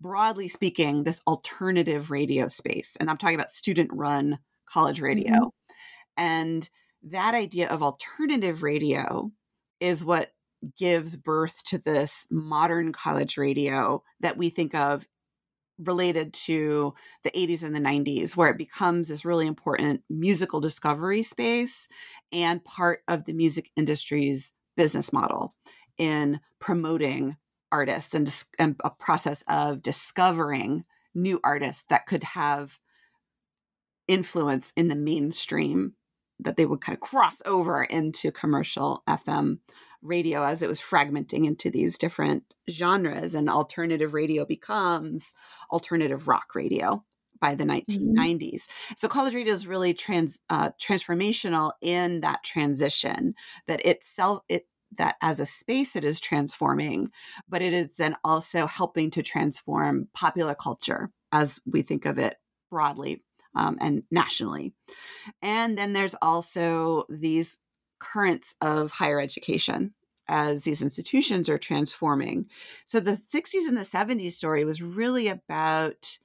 broadly 0.00 0.48
speaking 0.48 1.02
this 1.02 1.20
alternative 1.26 2.10
radio 2.12 2.46
space 2.46 2.96
and 3.00 3.10
i'm 3.10 3.16
talking 3.16 3.34
about 3.34 3.50
student 3.50 3.90
run 3.92 4.38
college 4.68 5.00
radio 5.00 5.32
Mhm. 5.32 5.50
and 6.16 6.70
that 7.02 7.34
idea 7.34 7.68
of 7.68 7.82
alternative 7.82 8.62
radio 8.62 9.32
is 9.80 10.04
what 10.04 10.32
gives 10.78 11.16
birth 11.16 11.62
to 11.64 11.78
this 11.78 12.26
modern 12.30 12.92
college 12.92 13.36
radio 13.36 14.02
that 14.20 14.36
we 14.36 14.50
think 14.50 14.74
of 14.74 15.06
related 15.78 16.32
to 16.32 16.94
the 17.24 17.30
80s 17.30 17.62
and 17.62 17.74
the 17.74 17.80
90s, 17.80 18.36
where 18.36 18.50
it 18.50 18.58
becomes 18.58 19.08
this 19.08 19.24
really 19.24 19.46
important 19.46 20.02
musical 20.08 20.60
discovery 20.60 21.22
space 21.22 21.88
and 22.30 22.64
part 22.64 23.00
of 23.08 23.24
the 23.24 23.32
music 23.32 23.70
industry's 23.76 24.52
business 24.76 25.12
model 25.12 25.54
in 25.98 26.40
promoting 26.60 27.36
artists 27.70 28.14
and, 28.14 28.44
and 28.58 28.76
a 28.84 28.90
process 28.90 29.42
of 29.48 29.82
discovering 29.82 30.84
new 31.14 31.40
artists 31.42 31.84
that 31.88 32.06
could 32.06 32.22
have 32.22 32.78
influence 34.08 34.72
in 34.76 34.88
the 34.88 34.94
mainstream 34.94 35.94
that 36.44 36.56
they 36.56 36.66
would 36.66 36.80
kind 36.80 36.94
of 36.94 37.00
cross 37.00 37.42
over 37.46 37.82
into 37.84 38.30
commercial 38.32 39.02
FM 39.08 39.58
radio 40.02 40.42
as 40.44 40.62
it 40.62 40.68
was 40.68 40.80
fragmenting 40.80 41.46
into 41.46 41.70
these 41.70 41.96
different 41.96 42.44
genres 42.68 43.34
and 43.34 43.48
alternative 43.48 44.14
radio 44.14 44.44
becomes 44.44 45.34
alternative 45.70 46.28
rock 46.28 46.54
radio 46.54 47.04
by 47.40 47.54
the 47.54 47.64
1990s. 47.64 48.68
So 48.98 49.08
college 49.08 49.34
radio 49.34 49.52
is 49.52 49.66
really 49.66 49.94
trans 49.94 50.42
uh, 50.48 50.70
transformational 50.80 51.72
in 51.80 52.20
that 52.20 52.44
transition 52.44 53.34
that 53.66 53.84
itself 53.84 54.42
it 54.48 54.66
that 54.98 55.16
as 55.22 55.40
a 55.40 55.46
space 55.46 55.96
it 55.96 56.04
is 56.04 56.20
transforming, 56.20 57.10
but 57.48 57.62
it 57.62 57.72
is 57.72 57.96
then 57.96 58.14
also 58.24 58.66
helping 58.66 59.10
to 59.10 59.22
transform 59.22 60.08
popular 60.12 60.54
culture 60.54 61.10
as 61.32 61.58
we 61.64 61.82
think 61.82 62.04
of 62.04 62.18
it 62.18 62.36
broadly 62.70 63.22
um, 63.54 63.78
and 63.80 64.02
nationally. 64.10 64.72
And 65.40 65.76
then 65.76 65.92
there's 65.92 66.14
also 66.22 67.04
these 67.08 67.58
currents 67.98 68.54
of 68.60 68.92
higher 68.92 69.20
education 69.20 69.94
as 70.28 70.64
these 70.64 70.82
institutions 70.82 71.48
are 71.48 71.58
transforming. 71.58 72.46
So 72.84 73.00
the 73.00 73.20
60s 73.32 73.68
and 73.68 73.76
the 73.76 73.82
70s 73.82 74.32
story 74.32 74.64
was 74.64 74.82
really 74.82 75.28
about 75.28 76.18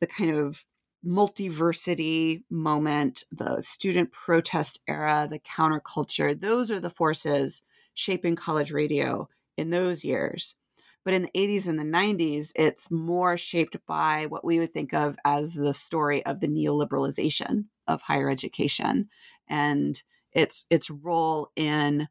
the 0.00 0.06
kind 0.06 0.30
of 0.30 0.64
multiversity 1.04 2.42
moment, 2.50 3.24
the 3.32 3.60
student 3.60 4.12
protest 4.12 4.80
era, 4.86 5.26
the 5.30 5.38
counterculture. 5.38 6.38
Those 6.38 6.70
are 6.70 6.80
the 6.80 6.90
forces 6.90 7.62
shaping 7.94 8.36
college 8.36 8.72
radio 8.72 9.28
in 9.56 9.70
those 9.70 10.04
years. 10.04 10.56
But 11.04 11.14
in 11.14 11.22
the 11.22 11.30
80s 11.34 11.66
and 11.66 11.78
the 11.78 11.84
90s, 11.84 12.52
it's 12.54 12.90
more 12.90 13.36
shaped 13.36 13.76
by 13.86 14.26
what 14.26 14.44
we 14.44 14.58
would 14.58 14.74
think 14.74 14.92
of 14.92 15.16
as 15.24 15.54
the 15.54 15.72
story 15.72 16.24
of 16.26 16.40
the 16.40 16.48
neoliberalization 16.48 17.64
of 17.86 18.02
higher 18.02 18.30
education 18.30 19.08
and 19.48 20.02
its 20.32 20.66
its 20.70 20.90
role 20.90 21.50
in 21.56 22.08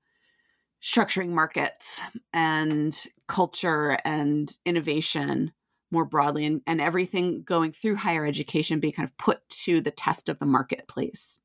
structuring 0.82 1.30
markets 1.30 2.02
and 2.34 3.06
culture 3.28 3.97
and 4.06 4.58
innovation 4.65 5.52
more 5.91 6.06
broadly 6.06 6.45
and, 6.45 6.62
and 6.67 6.82
everything 6.82 7.43
going 7.43 7.71
through 7.71 7.95
higher 7.95 8.25
education 8.25 8.80
being 8.80 8.93
kind 8.93 9.08
of 9.08 9.17
put 9.17 9.47
to 9.49 9.82
the 9.82 9.91
test 9.91 10.30
of 10.30 10.39
the 10.39 10.45
marketplace 10.45 11.39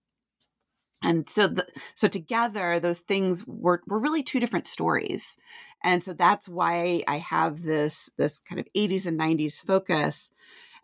and 1.05 1.31
so 1.31 1.49
the, 1.49 1.69
so 1.95 2.09
together 2.09 2.81
those 2.81 3.01
things 3.01 3.47
were, 3.47 3.83
were 3.87 4.01
really 4.01 4.25
two 4.25 4.41
different 4.41 4.69
stories. 4.69 5.39
And 5.85 6.03
so 6.05 6.15
that's 6.15 6.49
why 6.49 7.05
i 7.09 7.19
have 7.19 7.63
this 7.63 8.11
this 8.19 8.41
kind 8.41 8.61
of 8.61 8.69
80s 8.75 9.07
and 9.07 9.17
90s 9.19 9.61
focus. 9.61 10.33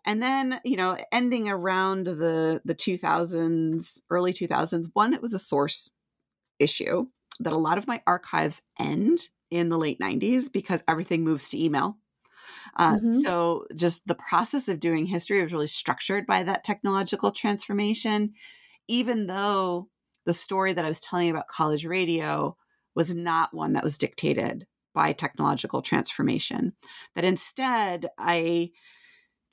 And 0.05 0.21
then 0.23 0.61
you 0.65 0.77
know 0.77 0.97
ending 1.11 1.49
around 1.49 2.07
the 2.07 2.61
the 2.65 2.75
2000s 2.75 4.01
early 4.09 4.33
2000s 4.33 4.89
one 4.93 5.13
it 5.13 5.21
was 5.21 5.33
a 5.33 5.39
source 5.39 5.91
issue 6.59 7.07
that 7.39 7.53
a 7.53 7.57
lot 7.57 7.77
of 7.77 7.87
my 7.87 8.01
archives 8.07 8.61
end 8.79 9.29
in 9.51 9.69
the 9.69 9.77
late 9.77 9.99
90s 9.99 10.49
because 10.49 10.83
everything 10.87 11.23
moves 11.23 11.49
to 11.49 11.63
email. 11.63 11.97
Uh, 12.77 12.97
Mhm. 12.97 13.21
so 13.21 13.65
just 13.75 14.05
the 14.07 14.15
process 14.15 14.67
of 14.69 14.79
doing 14.79 15.05
history 15.05 15.41
was 15.41 15.53
really 15.53 15.67
structured 15.67 16.25
by 16.25 16.43
that 16.43 16.63
technological 16.63 17.31
transformation. 17.31 18.33
Even 18.87 19.27
though 19.27 19.89
the 20.25 20.33
story 20.33 20.73
that 20.73 20.85
i 20.85 20.87
was 20.87 20.99
telling 20.99 21.29
about 21.29 21.47
college 21.47 21.85
radio 21.85 22.55
was 22.95 23.15
not 23.15 23.53
one 23.53 23.73
that 23.73 23.83
was 23.83 23.97
dictated 23.97 24.65
by 24.93 25.13
technological 25.13 25.81
transformation 25.81 26.73
that 27.15 27.23
instead 27.23 28.07
i 28.17 28.69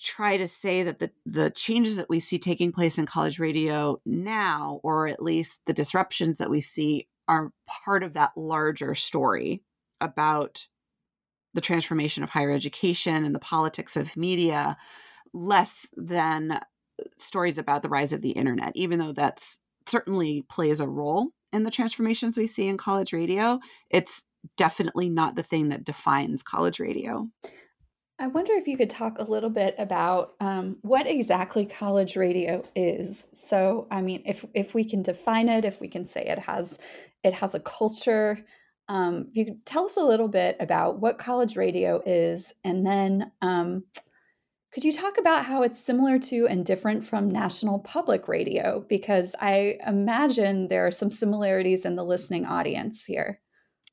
try 0.01 0.37
to 0.37 0.47
say 0.47 0.83
that 0.83 0.99
the 1.01 1.11
the 1.27 1.51
changes 1.51 1.97
that 1.97 2.09
we 2.09 2.21
see 2.21 2.39
taking 2.39 2.73
place 2.73 2.99
in 2.99 3.07
college 3.07 3.39
radio 3.39 4.01
now 4.07 4.81
or 4.83 5.09
at 5.09 5.23
least 5.23 5.61
the 5.67 5.73
disruptions 5.73 6.39
that 6.39 6.51
we 6.51 6.61
see 6.61 7.09
are 7.27 7.53
part 7.85 8.03
of 8.03 8.15
that 8.15 8.33
larger 8.37 8.95
story 8.95 9.63
about 10.01 10.67
the 11.55 11.61
transformation 11.61 12.23
of 12.23 12.31
higher 12.31 12.51
education 12.51 13.25
and 13.25 13.35
the 13.35 13.41
politics 13.41 13.97
of 13.97 14.17
media, 14.17 14.77
less 15.33 15.91
than 15.97 16.53
uh, 16.53 16.61
stories 17.19 17.59
about 17.59 17.83
the 17.83 17.89
rise 17.89 18.13
of 18.13 18.23
the 18.23 18.31
internet, 18.31 18.73
even 18.75 18.99
though 18.99 19.13
that's 19.13 19.61
certainly 19.89 20.45
plays 20.49 20.81
a 20.81 20.89
role 20.89 21.31
in 21.53 21.63
the 21.63 21.71
transformations 21.71 22.37
we 22.37 22.47
see 22.47 22.69
in 22.69 22.77
college 22.77 23.13
radio. 23.13 23.59
It's 23.91 24.23
definitely 24.57 25.09
not 25.09 25.35
the 25.35 25.43
thing 25.43 25.69
that 25.71 25.85
defines 25.85 26.43
college 26.43 26.81
radio. 26.81 27.29
I 28.21 28.27
wonder 28.27 28.53
if 28.55 28.67
you 28.67 28.77
could 28.77 28.91
talk 28.91 29.19
a 29.19 29.31
little 29.31 29.51
bit 29.51 29.77
about 29.79 30.35
um, 30.41 30.79
what 30.83 31.07
exactly 31.07 31.65
college 31.65 32.17
radio 32.17 32.65
is. 32.75 33.29
So, 33.33 33.87
I 33.91 34.03
mean, 34.03 34.23
if 34.27 34.45
if 34.55 34.75
we 34.75 34.85
can 34.85 35.03
define 35.03 35.49
it, 35.49 35.65
if 35.65 35.81
we 35.81 35.87
can 35.87 36.05
say 36.05 36.23
it 36.23 36.41
has 36.41 36.77
it 37.23 37.35
has 37.35 37.55
a 37.55 37.61
culture, 37.61 38.45
um, 38.89 39.29
you 39.33 39.45
could 39.45 39.65
tell 39.65 39.85
us 39.85 39.97
a 39.97 40.03
little 40.03 40.27
bit 40.27 40.57
about 40.59 40.99
what 41.01 41.19
college 41.19 41.55
radio 41.57 42.03
is, 42.05 42.53
and 42.65 42.85
then 42.85 43.31
um, 43.41 43.85
could 44.73 44.85
you 44.85 44.93
talk 44.93 45.17
about 45.19 45.45
how 45.45 45.63
it's 45.63 45.81
similar 45.81 46.19
to 46.19 46.47
and 46.47 46.65
different 46.65 47.05
from 47.05 47.31
national 47.31 47.79
public 47.81 48.29
radio? 48.29 48.85
Because 48.89 49.35
I 49.41 49.79
imagine 49.87 50.69
there 50.69 50.87
are 50.87 50.91
some 50.91 51.11
similarities 51.11 51.85
in 51.85 51.97
the 51.97 52.05
listening 52.05 52.45
audience 52.45 53.05
here. 53.05 53.41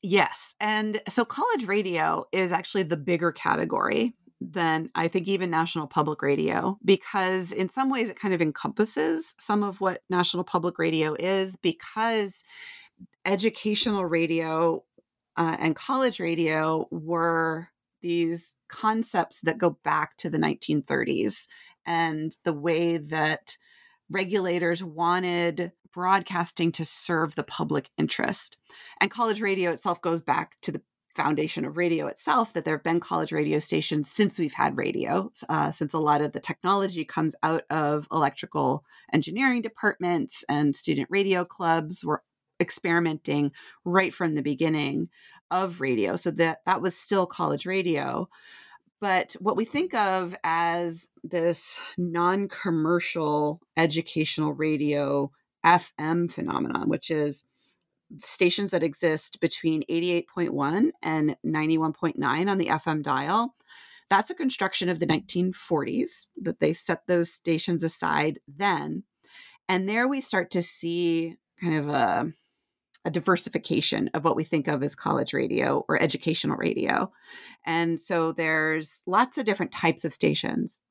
Yes. 0.01 0.53
And 0.59 1.01
so 1.07 1.25
college 1.25 1.65
radio 1.65 2.25
is 2.31 2.51
actually 2.51 2.83
the 2.83 2.97
bigger 2.97 3.31
category 3.31 4.13
than 4.41 4.89
I 4.93 5.07
think 5.07 5.27
even 5.27 5.49
national 5.49 5.87
public 5.87 6.21
radio 6.21 6.77
because 6.83 7.51
in 7.51 7.69
some 7.69 7.89
ways 7.89 8.09
it 8.09 8.19
kind 8.19 8.33
of 8.33 8.41
encompasses 8.41 9.33
some 9.39 9.63
of 9.63 9.81
what 9.81 10.01
national 10.09 10.43
public 10.43 10.77
radio 10.77 11.15
is 11.17 11.55
because 11.55 12.43
educational 13.25 14.05
radio 14.05 14.83
uh, 15.37 15.55
and 15.59 15.75
college 15.75 16.19
radio 16.19 16.87
were 16.91 17.69
these 18.05 18.57
concepts 18.67 19.41
that 19.41 19.57
go 19.57 19.71
back 19.83 20.15
to 20.15 20.29
the 20.29 20.37
1930s 20.37 21.47
and 21.87 22.37
the 22.43 22.53
way 22.53 22.97
that 22.97 23.57
regulators 24.11 24.83
wanted 24.83 25.71
broadcasting 25.91 26.71
to 26.71 26.85
serve 26.85 27.33
the 27.33 27.43
public 27.43 27.89
interest. 27.97 28.59
And 29.01 29.09
college 29.09 29.41
radio 29.41 29.71
itself 29.71 30.03
goes 30.03 30.21
back 30.21 30.53
to 30.61 30.71
the 30.71 30.83
foundation 31.15 31.65
of 31.65 31.77
radio 31.77 32.05
itself 32.05 32.53
that 32.53 32.63
there 32.63 32.75
have 32.75 32.83
been 32.83 32.99
college 32.99 33.31
radio 33.31 33.57
stations 33.57 34.11
since 34.11 34.37
we've 34.37 34.53
had 34.53 34.77
radio, 34.77 35.31
uh, 35.49 35.71
since 35.71 35.91
a 35.91 35.97
lot 35.97 36.21
of 36.21 36.31
the 36.31 36.39
technology 36.39 37.05
comes 37.05 37.33
out 37.41 37.63
of 37.71 38.07
electrical 38.11 38.85
engineering 39.13 39.63
departments 39.63 40.45
and 40.47 40.75
student 40.75 41.07
radio 41.09 41.43
clubs 41.43 42.05
were 42.05 42.21
experimenting 42.59 43.51
right 43.83 44.13
from 44.13 44.35
the 44.35 44.41
beginning 44.41 45.09
of 45.51 45.81
radio. 45.81 46.15
So 46.15 46.31
that 46.31 46.59
that 46.65 46.81
was 46.81 46.95
still 46.95 47.25
college 47.25 47.65
radio. 47.65 48.29
But 49.01 49.33
what 49.39 49.57
we 49.57 49.65
think 49.65 49.93
of 49.93 50.35
as 50.43 51.09
this 51.23 51.79
non 51.97 52.47
commercial 52.47 53.61
educational 53.77 54.53
radio 54.53 55.31
FM 55.65 56.31
phenomenon, 56.31 56.89
which 56.89 57.11
is 57.11 57.43
stations 58.23 58.71
that 58.71 58.83
exist 58.83 59.39
between 59.39 59.83
88.1 59.89 60.91
and 61.01 61.35
91.9 61.45 62.49
on 62.49 62.57
the 62.57 62.67
FM 62.67 63.01
dial. 63.01 63.55
That's 64.09 64.29
a 64.29 64.35
construction 64.35 64.89
of 64.89 64.99
the 64.99 65.07
1940s 65.07 66.27
that 66.41 66.59
they 66.59 66.73
set 66.73 67.07
those 67.07 67.31
stations 67.31 67.83
aside 67.83 68.39
then. 68.47 69.03
And 69.67 69.89
there 69.89 70.07
we 70.07 70.21
start 70.21 70.51
to 70.51 70.61
see 70.61 71.37
kind 71.59 71.75
of 71.75 71.89
a, 71.89 72.33
a 73.05 73.11
diversification 73.11 74.09
of 74.13 74.23
what 74.23 74.35
we 74.35 74.43
think 74.43 74.67
of 74.67 74.83
as 74.83 74.95
college 74.95 75.33
radio 75.33 75.85
or 75.87 76.01
educational 76.01 76.57
radio. 76.57 77.11
And 77.65 78.01
so 78.01 78.31
there's 78.31 79.03
lots 79.05 79.37
of 79.37 79.45
different 79.45 79.71
types 79.71 80.03
of 80.03 80.13
stations 80.13 80.81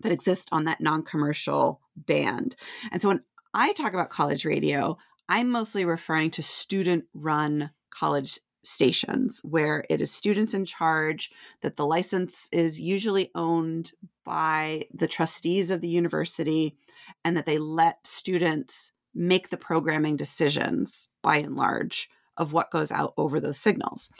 that 0.00 0.12
exist 0.12 0.48
on 0.50 0.64
that 0.64 0.80
non 0.80 1.02
commercial 1.02 1.80
band. 1.94 2.56
And 2.90 3.00
so 3.00 3.08
when 3.08 3.22
I 3.54 3.72
talk 3.74 3.92
about 3.92 4.10
college 4.10 4.44
radio, 4.44 4.96
I'm 5.28 5.50
mostly 5.50 5.84
referring 5.84 6.30
to 6.32 6.42
student 6.42 7.04
run 7.14 7.70
college 7.90 8.38
stations 8.64 9.40
where 9.44 9.84
it 9.90 10.00
is 10.00 10.10
students 10.10 10.54
in 10.54 10.64
charge, 10.64 11.30
that 11.60 11.76
the 11.76 11.86
license 11.86 12.48
is 12.52 12.80
usually 12.80 13.30
owned 13.34 13.92
by 14.24 14.86
the 14.92 15.08
trustees 15.08 15.70
of 15.70 15.80
the 15.80 15.88
university, 15.88 16.76
and 17.24 17.36
that 17.36 17.44
they 17.44 17.58
let 17.58 18.06
students 18.06 18.92
make 19.14 19.50
the 19.50 19.56
programming 19.56 20.16
decisions 20.16 21.08
by 21.22 21.38
and 21.38 21.54
large 21.56 22.08
of 22.36 22.52
what 22.52 22.70
goes 22.70 22.90
out 22.90 23.14
over 23.16 23.40
those 23.40 23.58
signals. 23.58 24.10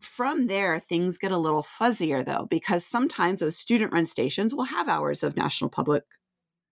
From 0.00 0.46
there, 0.46 0.78
things 0.78 1.18
get 1.18 1.32
a 1.32 1.38
little 1.38 1.62
fuzzier 1.62 2.24
though, 2.24 2.46
because 2.50 2.84
sometimes 2.86 3.40
those 3.40 3.58
student 3.58 3.92
run 3.92 4.06
stations 4.06 4.54
will 4.54 4.64
have 4.64 4.88
hours 4.88 5.22
of 5.22 5.36
national 5.36 5.70
public 5.70 6.04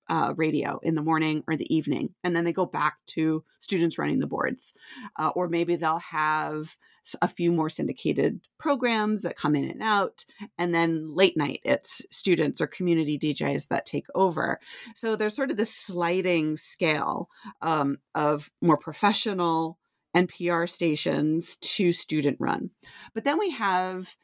uh, 0.09 0.35
radio 0.37 0.79
in 0.83 0.95
the 0.95 1.03
morning 1.03 1.43
or 1.47 1.57
the 1.57 1.75
evening, 1.75 2.14
and 2.23 2.35
then 2.35 2.45
they 2.45 2.53
go 2.53 2.67
back 2.67 2.99
to 3.07 3.45
students 3.59 3.99
running 3.99 4.21
the 4.21 4.27
boards. 4.27 4.75
Uh, 5.19 5.31
or 5.35 5.49
maybe 5.49 5.77
they'll 5.77 5.99
have 5.99 6.77
a 7.21 7.29
few 7.29 7.53
more 7.53 7.69
syndicated 7.69 8.40
programs 8.59 9.23
that 9.23 9.37
come 9.37 9.55
in 9.55 9.64
and 9.64 9.83
out, 9.83 10.25
and 10.59 10.75
then 10.75 11.14
late 11.14 11.37
night 11.37 11.61
it's 11.64 12.03
students 12.11 12.61
or 12.61 12.67
community 12.67 13.19
DJs 13.19 13.69
that 13.69 13.85
take 13.85 14.07
over. 14.14 14.59
So 14.95 15.17
there's 15.17 15.37
sort 15.37 15.51
of 15.51 15.57
this 15.57 15.75
sliding 15.75 16.57
scale 16.57 17.29
um, 17.62 17.99
of 18.14 18.51
more 18.62 18.79
professional 18.79 19.79
NPR 20.17 20.69
stations 20.69 21.57
to 21.57 21.93
student 21.93 22.37
run. 22.38 22.71
But 23.14 23.25
then 23.25 23.38
we 23.38 23.51
have 23.51 24.17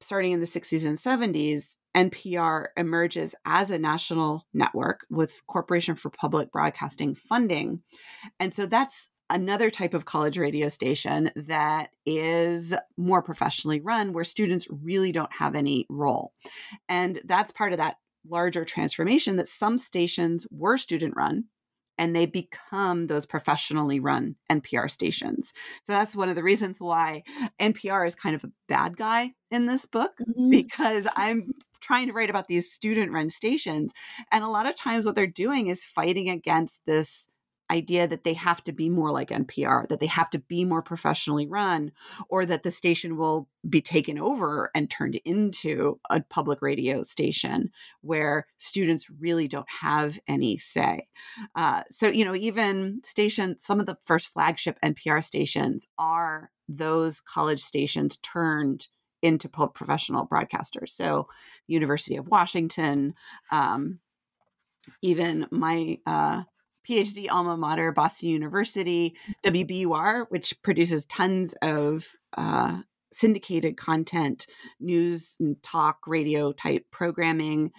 starting 0.00 0.32
in 0.32 0.40
the 0.40 0.46
60s 0.46 0.86
and 0.86 0.96
70s, 0.96 1.76
NPR 1.98 2.66
emerges 2.76 3.34
as 3.44 3.72
a 3.72 3.78
national 3.78 4.46
network 4.54 5.00
with 5.10 5.44
Corporation 5.48 5.96
for 5.96 6.10
Public 6.10 6.52
Broadcasting 6.52 7.16
funding. 7.16 7.82
And 8.38 8.54
so 8.54 8.66
that's 8.66 9.10
another 9.30 9.68
type 9.68 9.94
of 9.94 10.04
college 10.04 10.38
radio 10.38 10.68
station 10.68 11.28
that 11.34 11.90
is 12.06 12.72
more 12.96 13.20
professionally 13.20 13.80
run 13.80 14.12
where 14.12 14.22
students 14.22 14.68
really 14.70 15.10
don't 15.10 15.32
have 15.32 15.56
any 15.56 15.86
role. 15.90 16.32
And 16.88 17.20
that's 17.24 17.50
part 17.50 17.72
of 17.72 17.78
that 17.78 17.96
larger 18.24 18.64
transformation 18.64 19.34
that 19.34 19.48
some 19.48 19.76
stations 19.76 20.46
were 20.52 20.76
student 20.76 21.14
run 21.16 21.46
and 21.98 22.14
they 22.14 22.26
become 22.26 23.08
those 23.08 23.26
professionally 23.26 23.98
run 23.98 24.36
NPR 24.48 24.88
stations. 24.88 25.52
So 25.84 25.92
that's 25.92 26.14
one 26.14 26.28
of 26.28 26.36
the 26.36 26.44
reasons 26.44 26.80
why 26.80 27.24
NPR 27.60 28.06
is 28.06 28.14
kind 28.14 28.36
of 28.36 28.44
a 28.44 28.52
bad 28.68 28.96
guy 28.96 29.32
in 29.50 29.66
this 29.66 29.84
book 29.84 30.12
mm-hmm. 30.20 30.50
because 30.50 31.08
I'm 31.16 31.54
trying 31.80 32.06
to 32.06 32.12
write 32.12 32.30
about 32.30 32.48
these 32.48 32.70
student 32.70 33.12
run 33.12 33.30
stations 33.30 33.92
and 34.32 34.44
a 34.44 34.48
lot 34.48 34.66
of 34.66 34.74
times 34.74 35.06
what 35.06 35.14
they're 35.14 35.26
doing 35.26 35.68
is 35.68 35.84
fighting 35.84 36.28
against 36.28 36.80
this 36.86 37.28
idea 37.70 38.08
that 38.08 38.24
they 38.24 38.34
have 38.34 38.62
to 38.64 38.72
be 38.72 38.88
more 38.88 39.10
like 39.10 39.30
NPR, 39.30 39.88
that 39.88 40.00
they 40.00 40.06
have 40.06 40.30
to 40.30 40.38
be 40.38 40.64
more 40.64 40.82
professionally 40.82 41.46
run, 41.46 41.92
or 42.28 42.46
that 42.46 42.62
the 42.62 42.70
station 42.70 43.16
will 43.16 43.48
be 43.68 43.80
taken 43.80 44.18
over 44.18 44.70
and 44.74 44.90
turned 44.90 45.16
into 45.24 46.00
a 46.10 46.20
public 46.20 46.62
radio 46.62 47.02
station 47.02 47.70
where 48.00 48.46
students 48.56 49.10
really 49.20 49.48
don't 49.48 49.68
have 49.80 50.18
any 50.26 50.56
say. 50.56 51.08
Uh, 51.54 51.82
so, 51.90 52.08
you 52.08 52.24
know, 52.24 52.34
even 52.34 53.00
station, 53.04 53.58
some 53.58 53.80
of 53.80 53.86
the 53.86 53.98
first 54.04 54.28
flagship 54.28 54.78
NPR 54.84 55.22
stations 55.22 55.86
are 55.98 56.50
those 56.68 57.20
college 57.20 57.62
stations 57.62 58.18
turned 58.18 58.88
into 59.22 59.48
professional 59.48 60.26
broadcasters. 60.26 60.90
So, 60.90 61.28
University 61.66 62.16
of 62.16 62.28
Washington, 62.28 63.14
um, 63.50 63.98
even 65.02 65.46
my 65.50 65.98
uh, 66.06 66.42
PhD 66.88 67.30
alma 67.30 67.56
mater, 67.56 67.92
Boston 67.92 68.30
University, 68.30 69.14
WBUR, 69.44 70.26
which 70.30 70.60
produces 70.62 71.04
tons 71.06 71.54
of 71.60 72.16
uh, 72.36 72.80
syndicated 73.12 73.76
content, 73.76 74.46
news 74.80 75.36
and 75.38 75.62
talk, 75.62 76.06
radio 76.06 76.52
type 76.52 76.86
programming. 76.90 77.72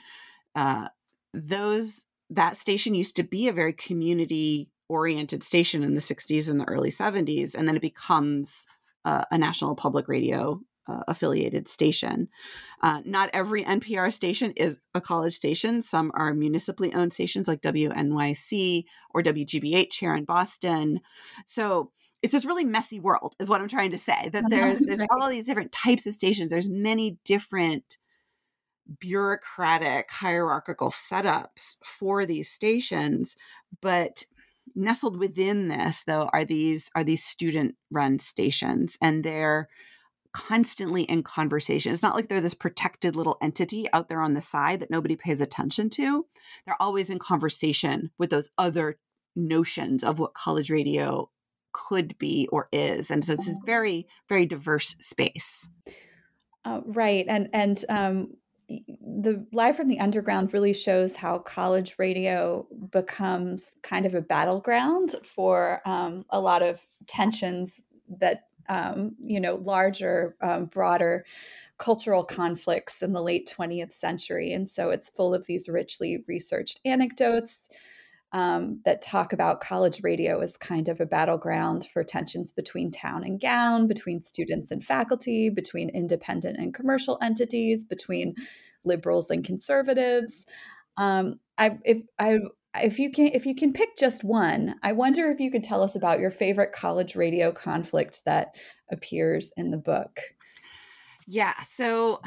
Uh, 0.55 0.89
those 1.33 2.05
that 2.29 2.57
station 2.57 2.93
used 2.93 3.15
to 3.15 3.23
be 3.23 3.47
a 3.47 3.53
very 3.53 3.73
community 3.73 4.69
oriented 4.87 5.43
station 5.43 5.83
in 5.83 5.95
the 5.95 6.01
60s 6.01 6.49
and 6.49 6.59
the 6.59 6.67
early 6.67 6.91
70s, 6.91 7.55
and 7.55 7.67
then 7.67 7.75
it 7.75 7.81
becomes 7.81 8.65
uh, 9.05 9.23
a 9.31 9.37
national 9.37 9.75
public 9.75 10.07
radio 10.07 10.59
uh, 10.89 11.03
affiliated 11.07 11.67
station. 11.67 12.29
Uh, 12.81 13.01
not 13.05 13.29
every 13.33 13.63
NPR 13.63 14.11
station 14.11 14.51
is 14.55 14.79
a 14.95 15.01
college 15.01 15.33
station. 15.33 15.81
Some 15.81 16.11
are 16.15 16.33
municipally 16.33 16.93
owned 16.93 17.13
stations 17.13 17.47
like 17.47 17.61
WNYC 17.61 18.85
or 19.13 19.21
WGBH 19.21 19.93
here 19.93 20.15
in 20.15 20.25
Boston. 20.25 21.01
So 21.45 21.91
it's 22.21 22.33
this 22.33 22.45
really 22.45 22.63
messy 22.63 22.99
world, 22.99 23.35
is 23.39 23.49
what 23.49 23.61
I'm 23.61 23.67
trying 23.67 23.91
to 23.91 23.97
say. 23.97 24.29
That 24.31 24.45
there's 24.49 24.79
there's 24.79 25.01
all 25.11 25.29
these 25.29 25.45
different 25.45 25.71
types 25.71 26.05
of 26.05 26.13
stations. 26.13 26.51
There's 26.51 26.69
many 26.69 27.17
different 27.23 27.97
bureaucratic 28.99 30.09
hierarchical 30.11 30.89
setups 30.89 31.77
for 31.83 32.25
these 32.25 32.49
stations, 32.49 33.35
but 33.81 34.23
nestled 34.75 35.17
within 35.17 35.67
this 35.67 36.03
though 36.03 36.29
are 36.31 36.45
these 36.45 36.91
are 36.95 37.03
these 37.03 37.23
student 37.23 37.75
run 37.89 38.19
stations 38.19 38.97
and 39.01 39.23
they're 39.23 39.67
constantly 40.33 41.03
in 41.03 41.23
conversation. 41.23 41.91
It's 41.91 42.03
not 42.03 42.15
like 42.15 42.27
they're 42.27 42.41
this 42.41 42.53
protected 42.53 43.15
little 43.15 43.37
entity 43.41 43.87
out 43.93 44.09
there 44.09 44.21
on 44.21 44.33
the 44.33 44.41
side 44.41 44.79
that 44.79 44.91
nobody 44.91 45.15
pays 45.15 45.41
attention 45.41 45.89
to. 45.91 46.25
They're 46.65 46.81
always 46.81 47.09
in 47.09 47.19
conversation 47.19 48.11
with 48.17 48.29
those 48.29 48.49
other 48.57 48.97
notions 49.35 50.03
of 50.03 50.19
what 50.19 50.33
college 50.33 50.69
radio 50.69 51.29
could 51.71 52.17
be 52.17 52.47
or 52.51 52.67
is. 52.71 53.11
And 53.11 53.23
so 53.23 53.33
it's 53.33 53.45
this 53.45 53.59
very, 53.65 54.07
very 54.27 54.45
diverse 54.45 54.95
space. 55.01 55.67
Uh, 56.65 56.81
right. 56.85 57.25
And, 57.27 57.49
and, 57.53 57.85
um, 57.89 58.33
the 58.67 59.45
live 59.51 59.75
from 59.75 59.87
the 59.87 59.99
underground 59.99 60.53
really 60.53 60.73
shows 60.73 61.15
how 61.15 61.39
college 61.39 61.95
radio 61.97 62.67
becomes 62.91 63.73
kind 63.81 64.05
of 64.05 64.13
a 64.13 64.21
battleground 64.21 65.15
for 65.23 65.81
um, 65.85 66.23
a 66.29 66.39
lot 66.39 66.61
of 66.61 66.85
tensions 67.07 67.85
that 68.19 68.48
um, 68.69 69.15
you 69.23 69.39
know 69.39 69.55
larger 69.55 70.35
um, 70.41 70.65
broader 70.65 71.25
cultural 71.77 72.23
conflicts 72.23 73.01
in 73.01 73.13
the 73.13 73.21
late 73.21 73.51
20th 73.57 73.93
century 73.93 74.53
and 74.53 74.69
so 74.69 74.89
it's 74.89 75.09
full 75.09 75.33
of 75.33 75.45
these 75.45 75.67
richly 75.67 76.23
researched 76.27 76.79
anecdotes 76.85 77.67
um, 78.31 78.79
that 78.85 79.01
talk 79.01 79.33
about 79.33 79.61
college 79.61 80.01
radio 80.03 80.39
as 80.39 80.55
kind 80.55 80.87
of 80.87 81.01
a 81.01 81.05
battleground 81.05 81.87
for 81.91 82.03
tensions 82.03 82.51
between 82.51 82.91
town 82.91 83.23
and 83.23 83.41
gown, 83.41 83.87
between 83.87 84.21
students 84.21 84.69
and 84.69 84.83
faculty, 84.83 85.49
between 85.49 85.89
independent 85.89 86.57
and 86.57 86.73
commercial 86.73 87.17
entities, 87.23 87.83
between 87.83 88.35
liberals 88.85 89.31
and 89.31 89.43
conservatives. 89.43 90.45
Um, 90.97 91.39
I, 91.57 91.79
if 91.83 92.03
I, 92.19 92.37
if 92.75 92.99
you 92.99 93.11
can, 93.11 93.27
if 93.27 93.45
you 93.45 93.55
can 93.55 93.73
pick 93.73 93.97
just 93.97 94.23
one, 94.23 94.75
I 94.83 94.93
wonder 94.93 95.29
if 95.31 95.39
you 95.39 95.51
could 95.51 95.63
tell 95.63 95.81
us 95.83 95.95
about 95.95 96.19
your 96.19 96.31
favorite 96.31 96.71
college 96.71 97.15
radio 97.15 97.51
conflict 97.51 98.23
that 98.25 98.55
appears 98.91 99.51
in 99.57 99.71
the 99.71 99.77
book. 99.77 100.19
Yeah. 101.27 101.53
So 101.67 102.21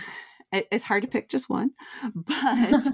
it's 0.52 0.84
hard 0.84 1.02
to 1.02 1.08
pick 1.08 1.28
just 1.30 1.48
one 1.48 1.70
but 2.14 2.88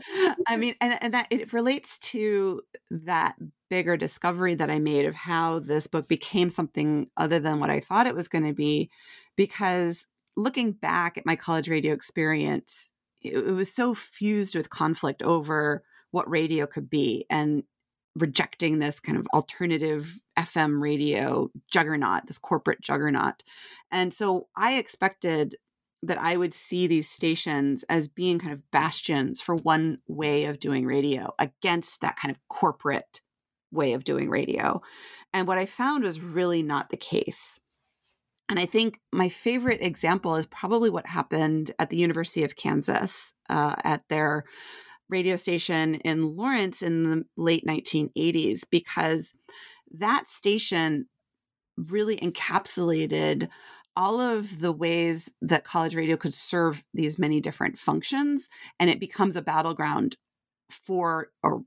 i 0.46 0.56
mean 0.56 0.74
and, 0.80 0.96
and 1.02 1.14
that 1.14 1.26
it 1.30 1.52
relates 1.52 1.98
to 1.98 2.62
that 2.90 3.34
bigger 3.68 3.96
discovery 3.96 4.54
that 4.54 4.70
i 4.70 4.78
made 4.78 5.04
of 5.04 5.14
how 5.14 5.58
this 5.58 5.86
book 5.86 6.08
became 6.08 6.48
something 6.48 7.10
other 7.16 7.40
than 7.40 7.58
what 7.58 7.70
i 7.70 7.80
thought 7.80 8.06
it 8.06 8.14
was 8.14 8.28
going 8.28 8.44
to 8.44 8.52
be 8.52 8.88
because 9.36 10.06
looking 10.36 10.72
back 10.72 11.18
at 11.18 11.26
my 11.26 11.34
college 11.34 11.68
radio 11.68 11.92
experience 11.92 12.92
it, 13.22 13.34
it 13.34 13.52
was 13.52 13.72
so 13.72 13.92
fused 13.92 14.54
with 14.54 14.70
conflict 14.70 15.22
over 15.22 15.82
what 16.10 16.28
radio 16.30 16.66
could 16.66 16.88
be 16.88 17.26
and 17.30 17.64
rejecting 18.16 18.78
this 18.78 19.00
kind 19.00 19.18
of 19.18 19.26
alternative 19.32 20.18
FM 20.38 20.80
radio 20.80 21.50
juggernaut, 21.70 22.26
this 22.26 22.38
corporate 22.38 22.80
juggernaut. 22.80 23.42
And 23.90 24.12
so 24.12 24.48
I 24.56 24.78
expected 24.78 25.56
that 26.02 26.18
I 26.18 26.36
would 26.36 26.54
see 26.54 26.86
these 26.86 27.10
stations 27.10 27.84
as 27.88 28.08
being 28.08 28.38
kind 28.38 28.52
of 28.52 28.70
bastions 28.70 29.40
for 29.40 29.56
one 29.56 29.98
way 30.06 30.44
of 30.44 30.60
doing 30.60 30.86
radio 30.86 31.34
against 31.38 32.00
that 32.00 32.16
kind 32.16 32.30
of 32.30 32.38
corporate 32.48 33.20
way 33.72 33.92
of 33.92 34.04
doing 34.04 34.30
radio. 34.30 34.80
And 35.32 35.46
what 35.46 35.58
I 35.58 35.66
found 35.66 36.04
was 36.04 36.20
really 36.20 36.62
not 36.62 36.90
the 36.90 36.96
case. 36.96 37.58
And 38.48 38.58
I 38.58 38.64
think 38.64 38.98
my 39.12 39.28
favorite 39.28 39.82
example 39.82 40.36
is 40.36 40.46
probably 40.46 40.88
what 40.88 41.06
happened 41.06 41.72
at 41.78 41.90
the 41.90 41.98
University 41.98 42.44
of 42.44 42.56
Kansas 42.56 43.34
uh, 43.50 43.74
at 43.84 44.08
their 44.08 44.44
radio 45.08 45.36
station 45.36 45.96
in 45.96 46.36
Lawrence 46.36 46.82
in 46.82 47.04
the 47.04 47.24
late 47.36 47.64
1980s, 47.66 48.62
because 48.70 49.34
that 49.92 50.28
station 50.28 51.06
really 51.76 52.16
encapsulated 52.16 53.48
all 53.96 54.20
of 54.20 54.60
the 54.60 54.72
ways 54.72 55.32
that 55.42 55.64
college 55.64 55.94
radio 55.94 56.16
could 56.16 56.34
serve 56.34 56.84
these 56.94 57.18
many 57.18 57.40
different 57.40 57.78
functions 57.78 58.48
and 58.78 58.90
it 58.90 59.00
becomes 59.00 59.36
a 59.36 59.42
battleground 59.42 60.16
for 60.70 61.28
or 61.42 61.62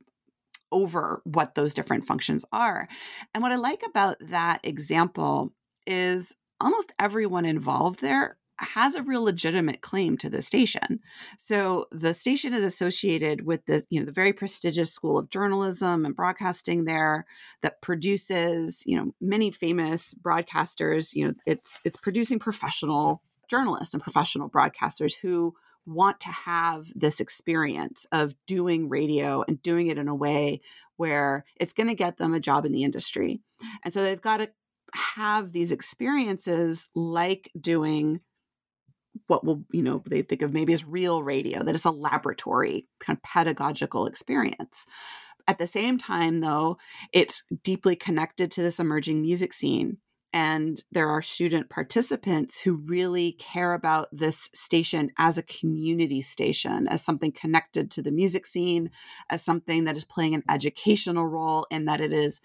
over 0.71 1.21
what 1.25 1.55
those 1.55 1.73
different 1.73 2.05
functions 2.05 2.45
are. 2.53 2.87
And 3.33 3.43
what 3.43 3.51
I 3.51 3.55
like 3.55 3.83
about 3.85 4.17
that 4.21 4.61
example 4.63 5.53
is 5.85 6.33
almost 6.61 6.93
everyone 6.99 7.45
involved 7.45 7.99
there 7.99 8.37
has 8.61 8.95
a 8.95 9.03
real 9.03 9.23
legitimate 9.23 9.81
claim 9.81 10.17
to 10.17 10.29
the 10.29 10.41
station. 10.41 10.99
So 11.37 11.87
the 11.91 12.13
station 12.13 12.53
is 12.53 12.63
associated 12.63 13.45
with 13.45 13.65
this, 13.65 13.85
you 13.89 13.99
know, 13.99 14.05
the 14.05 14.11
very 14.11 14.33
prestigious 14.33 14.91
School 14.91 15.17
of 15.17 15.29
Journalism 15.29 16.05
and 16.05 16.15
Broadcasting 16.15 16.85
there 16.85 17.25
that 17.61 17.81
produces, 17.81 18.83
you 18.85 18.97
know, 18.97 19.13
many 19.19 19.51
famous 19.51 20.13
broadcasters. 20.13 21.15
You 21.15 21.27
know, 21.27 21.33
it's 21.45 21.79
it's 21.83 21.97
producing 21.97 22.39
professional 22.39 23.21
journalists 23.49 23.93
and 23.93 24.03
professional 24.03 24.49
broadcasters 24.49 25.13
who 25.15 25.53
want 25.85 26.19
to 26.21 26.29
have 26.29 26.87
this 26.95 27.19
experience 27.19 28.05
of 28.11 28.35
doing 28.45 28.87
radio 28.87 29.43
and 29.47 29.61
doing 29.63 29.87
it 29.87 29.97
in 29.97 30.07
a 30.07 30.15
way 30.15 30.61
where 30.97 31.43
it's 31.55 31.73
going 31.73 31.87
to 31.87 31.95
get 31.95 32.17
them 32.17 32.33
a 32.33 32.39
job 32.39 32.65
in 32.65 32.71
the 32.71 32.83
industry. 32.83 33.41
And 33.83 33.93
so 33.93 34.01
they've 34.03 34.21
got 34.21 34.37
to 34.37 34.51
have 34.93 35.51
these 35.51 35.71
experiences 35.71 36.89
like 36.95 37.51
doing 37.59 38.21
what 39.27 39.45
will 39.45 39.63
you 39.71 39.81
know 39.81 40.03
they 40.07 40.21
think 40.21 40.41
of 40.41 40.53
maybe 40.53 40.73
as 40.73 40.85
real 40.85 41.23
radio 41.23 41.63
that 41.63 41.75
it's 41.75 41.85
a 41.85 41.91
laboratory 41.91 42.87
kind 42.99 43.17
of 43.17 43.23
pedagogical 43.23 44.05
experience. 44.05 44.85
At 45.47 45.57
the 45.57 45.67
same 45.67 45.97
time 45.97 46.41
though 46.41 46.77
it's 47.11 47.43
deeply 47.63 47.95
connected 47.95 48.51
to 48.51 48.61
this 48.61 48.79
emerging 48.79 49.21
music 49.21 49.53
scene 49.53 49.97
and 50.33 50.81
there 50.91 51.09
are 51.09 51.21
student 51.21 51.69
participants 51.69 52.61
who 52.61 52.75
really 52.75 53.33
care 53.33 53.73
about 53.73 54.07
this 54.13 54.49
station 54.53 55.11
as 55.17 55.37
a 55.37 55.43
community 55.43 56.21
station 56.21 56.87
as 56.87 57.03
something 57.03 57.31
connected 57.31 57.91
to 57.91 58.01
the 58.01 58.11
music 58.11 58.45
scene 58.45 58.91
as 59.29 59.43
something 59.43 59.83
that 59.85 59.97
is 59.97 60.05
playing 60.05 60.33
an 60.33 60.43
educational 60.49 61.27
role 61.27 61.65
and 61.69 61.87
that 61.87 62.01
it 62.01 62.13
is 62.13 62.39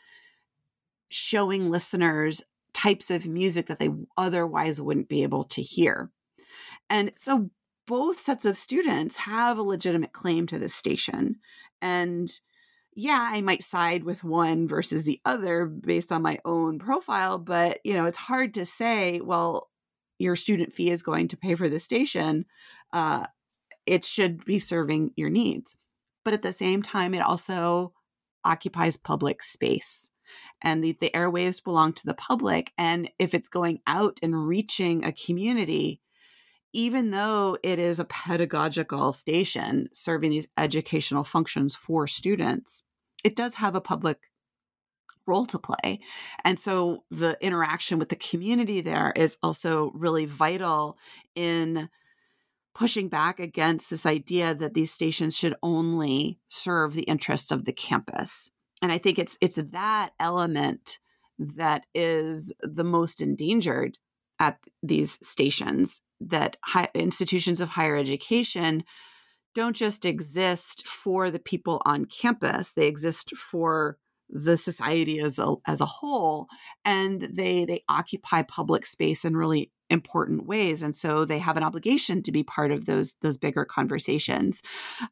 showing 1.08 1.70
listeners 1.70 2.42
types 2.72 3.10
of 3.10 3.26
music 3.26 3.66
that 3.66 3.78
they 3.78 3.90
otherwise 4.18 4.80
wouldn't 4.80 5.08
be 5.08 5.22
able 5.22 5.44
to 5.44 5.62
hear 5.62 6.10
and 6.88 7.12
so 7.16 7.50
both 7.86 8.20
sets 8.20 8.44
of 8.44 8.56
students 8.56 9.16
have 9.16 9.58
a 9.58 9.62
legitimate 9.62 10.12
claim 10.12 10.46
to 10.48 10.58
this 10.58 10.74
station. 10.74 11.36
And 11.80 12.28
yeah, 12.94 13.28
I 13.30 13.40
might 13.42 13.62
side 13.62 14.04
with 14.04 14.24
one 14.24 14.66
versus 14.66 15.04
the 15.04 15.20
other 15.24 15.66
based 15.66 16.10
on 16.10 16.22
my 16.22 16.38
own 16.44 16.78
profile, 16.78 17.38
but 17.38 17.78
you 17.84 17.94
know, 17.94 18.06
it's 18.06 18.18
hard 18.18 18.54
to 18.54 18.64
say, 18.64 19.20
well, 19.20 19.68
your 20.18 20.34
student 20.34 20.72
fee 20.72 20.90
is 20.90 21.02
going 21.02 21.28
to 21.28 21.36
pay 21.36 21.54
for 21.54 21.68
the 21.68 21.78
station. 21.78 22.46
Uh, 22.92 23.26
it 23.84 24.04
should 24.04 24.44
be 24.44 24.58
serving 24.58 25.12
your 25.16 25.30
needs. 25.30 25.76
But 26.24 26.34
at 26.34 26.42
the 26.42 26.52
same 26.52 26.82
time, 26.82 27.14
it 27.14 27.20
also 27.20 27.92
occupies 28.44 28.96
public 28.96 29.42
space. 29.42 30.08
And 30.62 30.82
the, 30.82 30.96
the 30.98 31.10
airwaves 31.10 31.62
belong 31.62 31.92
to 31.94 32.06
the 32.06 32.14
public. 32.14 32.72
And 32.78 33.10
if 33.18 33.34
it's 33.34 33.48
going 33.48 33.80
out 33.86 34.18
and 34.22 34.46
reaching 34.46 35.04
a 35.04 35.12
community, 35.12 36.00
even 36.72 37.10
though 37.10 37.56
it 37.62 37.78
is 37.78 37.98
a 37.98 38.04
pedagogical 38.04 39.12
station 39.12 39.88
serving 39.94 40.30
these 40.30 40.48
educational 40.58 41.24
functions 41.24 41.74
for 41.74 42.06
students, 42.06 42.84
it 43.24 43.36
does 43.36 43.54
have 43.54 43.74
a 43.74 43.80
public 43.80 44.18
role 45.26 45.46
to 45.46 45.58
play. 45.58 46.00
And 46.44 46.58
so 46.58 47.04
the 47.10 47.36
interaction 47.40 47.98
with 47.98 48.08
the 48.08 48.16
community 48.16 48.80
there 48.80 49.12
is 49.16 49.38
also 49.42 49.90
really 49.94 50.26
vital 50.26 50.98
in 51.34 51.88
pushing 52.74 53.08
back 53.08 53.40
against 53.40 53.90
this 53.90 54.06
idea 54.06 54.54
that 54.54 54.74
these 54.74 54.92
stations 54.92 55.36
should 55.36 55.54
only 55.62 56.38
serve 56.46 56.92
the 56.92 57.02
interests 57.04 57.50
of 57.50 57.64
the 57.64 57.72
campus. 57.72 58.50
And 58.82 58.92
I 58.92 58.98
think 58.98 59.18
it's 59.18 59.38
it's 59.40 59.56
that 59.56 60.10
element 60.20 60.98
that 61.38 61.86
is 61.94 62.52
the 62.60 62.84
most 62.84 63.20
endangered 63.20 63.98
at 64.38 64.58
these 64.82 65.18
stations 65.26 66.02
that 66.20 66.56
institutions 66.94 67.60
of 67.60 67.70
higher 67.70 67.96
education 67.96 68.84
don't 69.54 69.76
just 69.76 70.04
exist 70.04 70.86
for 70.86 71.30
the 71.30 71.38
people 71.38 71.80
on 71.84 72.04
campus 72.04 72.72
they 72.72 72.86
exist 72.86 73.34
for 73.36 73.98
the 74.28 74.56
society 74.56 75.20
as 75.20 75.38
a 75.38 75.54
as 75.66 75.80
a 75.80 75.86
whole 75.86 76.48
and 76.84 77.22
they 77.22 77.64
they 77.64 77.82
occupy 77.88 78.42
public 78.42 78.84
space 78.84 79.24
in 79.24 79.36
really 79.36 79.70
important 79.88 80.46
ways 80.46 80.82
and 80.82 80.96
so 80.96 81.24
they 81.24 81.38
have 81.38 81.56
an 81.56 81.62
obligation 81.62 82.22
to 82.22 82.32
be 82.32 82.42
part 82.42 82.70
of 82.70 82.86
those 82.86 83.14
those 83.22 83.36
bigger 83.36 83.64
conversations. 83.64 84.62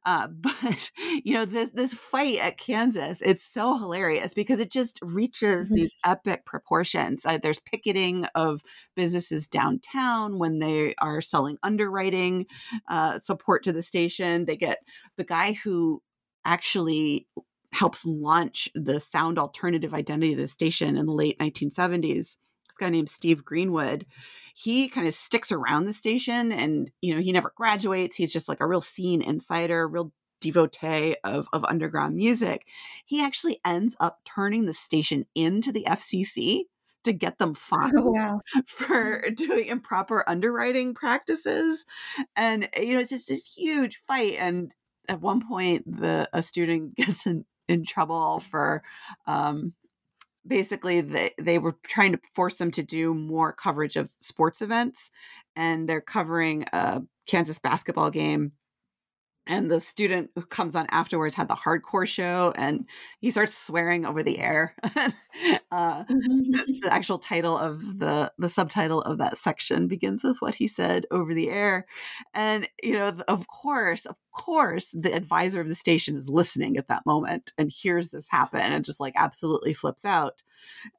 Uh, 0.04 0.26
but 0.40 0.90
you 1.24 1.34
know 1.34 1.44
this 1.44 1.70
this 1.74 1.94
fight 1.94 2.38
at 2.38 2.58
kansas 2.58 3.22
it's 3.22 3.44
so 3.44 3.78
hilarious 3.78 4.34
because 4.34 4.60
it 4.60 4.70
just 4.70 4.98
reaches 5.02 5.66
mm-hmm. 5.66 5.76
these 5.76 5.92
epic 6.04 6.44
proportions. 6.44 7.24
Uh, 7.24 7.38
there's 7.38 7.60
picketing 7.60 8.24
of 8.34 8.62
businesses 8.96 9.48
downtown 9.48 10.38
when 10.38 10.58
they 10.58 10.94
are 10.98 11.20
selling 11.20 11.56
underwriting 11.62 12.46
uh, 12.88 13.18
support 13.18 13.62
to 13.64 13.72
the 13.72 13.82
station. 13.82 14.44
They 14.44 14.56
get 14.56 14.78
the 15.16 15.24
guy 15.24 15.52
who 15.52 16.02
actually 16.44 17.26
helps 17.72 18.06
launch 18.06 18.68
the 18.74 19.00
sound 19.00 19.38
alternative 19.38 19.92
identity 19.92 20.32
of 20.32 20.38
the 20.38 20.48
station 20.48 20.96
in 20.96 21.06
the 21.06 21.12
late 21.12 21.38
1970s 21.38 22.36
this 22.74 22.86
guy 22.86 22.90
named 22.90 23.08
Steve 23.08 23.44
Greenwood. 23.44 24.06
He 24.54 24.88
kind 24.88 25.06
of 25.06 25.14
sticks 25.14 25.52
around 25.52 25.84
the 25.84 25.92
station 25.92 26.52
and, 26.52 26.90
you 27.00 27.14
know, 27.14 27.20
he 27.20 27.32
never 27.32 27.52
graduates. 27.56 28.16
He's 28.16 28.32
just 28.32 28.48
like 28.48 28.60
a 28.60 28.66
real 28.66 28.80
scene 28.80 29.22
insider, 29.22 29.86
real 29.86 30.12
devotee 30.40 31.16
of, 31.24 31.48
of 31.52 31.64
underground 31.64 32.16
music. 32.16 32.66
He 33.04 33.22
actually 33.22 33.60
ends 33.64 33.96
up 34.00 34.20
turning 34.24 34.66
the 34.66 34.74
station 34.74 35.26
into 35.34 35.72
the 35.72 35.84
FCC 35.88 36.64
to 37.04 37.12
get 37.12 37.38
them 37.38 37.54
fined 37.54 37.94
oh, 37.96 38.10
wow. 38.10 38.40
for 38.66 39.24
doing 39.34 39.66
improper 39.66 40.28
underwriting 40.28 40.94
practices. 40.94 41.84
And, 42.36 42.68
you 42.78 42.94
know, 42.94 43.00
it's 43.00 43.10
just 43.10 43.28
this 43.28 43.44
huge 43.44 44.02
fight. 44.06 44.36
And 44.38 44.74
at 45.08 45.20
one 45.20 45.46
point, 45.46 45.84
the 45.86 46.28
a 46.32 46.42
student 46.42 46.94
gets 46.96 47.26
in, 47.26 47.44
in 47.68 47.84
trouble 47.84 48.40
for 48.40 48.82
um, 49.26 49.74
basically 50.46 51.00
they, 51.00 51.30
they 51.38 51.58
were 51.58 51.76
trying 51.86 52.12
to 52.12 52.20
force 52.34 52.58
them 52.58 52.70
to 52.72 52.82
do 52.82 53.14
more 53.14 53.52
coverage 53.52 53.96
of 53.96 54.10
sports 54.20 54.62
events 54.62 55.10
and 55.56 55.88
they're 55.88 56.00
covering 56.00 56.64
a 56.72 57.02
kansas 57.26 57.58
basketball 57.58 58.10
game 58.10 58.52
and 59.46 59.70
the 59.70 59.80
student 59.80 60.30
who 60.34 60.42
comes 60.42 60.74
on 60.74 60.86
afterwards 60.90 61.34
had 61.34 61.48
the 61.48 61.54
hardcore 61.54 62.06
show 62.06 62.52
and 62.56 62.86
he 63.20 63.30
starts 63.30 63.56
swearing 63.56 64.06
over 64.06 64.22
the 64.22 64.38
air 64.38 64.74
uh, 64.82 66.04
mm-hmm. 66.04 66.52
the 66.80 66.88
actual 66.90 67.18
title 67.18 67.56
of 67.56 67.98
the 67.98 68.32
the 68.38 68.48
subtitle 68.48 69.02
of 69.02 69.18
that 69.18 69.36
section 69.36 69.86
begins 69.86 70.24
with 70.24 70.40
what 70.40 70.54
he 70.54 70.66
said 70.66 71.06
over 71.10 71.34
the 71.34 71.50
air 71.50 71.86
and 72.32 72.68
you 72.82 72.94
know 72.94 73.14
of 73.28 73.46
course 73.48 74.06
of 74.06 74.16
course 74.32 74.94
the 74.98 75.12
advisor 75.12 75.60
of 75.60 75.68
the 75.68 75.74
station 75.74 76.16
is 76.16 76.28
listening 76.28 76.76
at 76.76 76.88
that 76.88 77.04
moment 77.06 77.52
and 77.58 77.70
hears 77.70 78.10
this 78.10 78.28
happen 78.28 78.60
and 78.60 78.84
just 78.84 79.00
like 79.00 79.14
absolutely 79.16 79.74
flips 79.74 80.04
out 80.04 80.42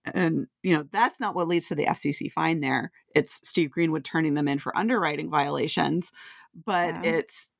and 0.05 0.47
you 0.61 0.75
know 0.75 0.85
that's 0.91 1.19
not 1.19 1.35
what 1.35 1.47
leads 1.47 1.67
to 1.67 1.75
the 1.75 1.85
fcc 1.85 2.31
fine 2.31 2.59
there 2.59 2.91
it's 3.13 3.47
steve 3.47 3.71
greenwood 3.71 4.05
turning 4.05 4.35
them 4.35 4.47
in 4.47 4.59
for 4.59 4.77
underwriting 4.77 5.29
violations 5.29 6.11
but 6.65 6.93
yeah. 7.03 7.15
it's 7.15 7.51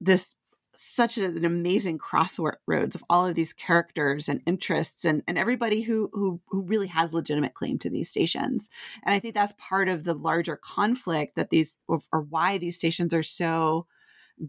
this 0.00 0.34
such 0.78 1.16
an 1.16 1.44
amazing 1.44 1.96
crossroads 1.96 2.94
of 2.94 3.04
all 3.08 3.26
of 3.26 3.34
these 3.34 3.54
characters 3.54 4.28
and 4.28 4.42
interests 4.46 5.06
and, 5.06 5.22
and 5.26 5.38
everybody 5.38 5.80
who, 5.80 6.10
who 6.12 6.40
who 6.48 6.62
really 6.62 6.88
has 6.88 7.14
legitimate 7.14 7.54
claim 7.54 7.78
to 7.78 7.88
these 7.88 8.10
stations. 8.10 8.68
And 9.02 9.14
i 9.14 9.18
think 9.18 9.34
that's 9.34 9.54
part 9.58 9.88
of 9.88 10.04
the 10.04 10.14
larger 10.14 10.56
conflict 10.56 11.36
that 11.36 11.50
these 11.50 11.78
or, 11.88 12.00
or 12.12 12.20
why 12.20 12.58
these 12.58 12.76
stations 12.76 13.14
are 13.14 13.22
so 13.22 13.86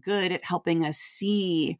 good 0.00 0.32
at 0.32 0.44
helping 0.44 0.84
us 0.84 0.98
see 0.98 1.78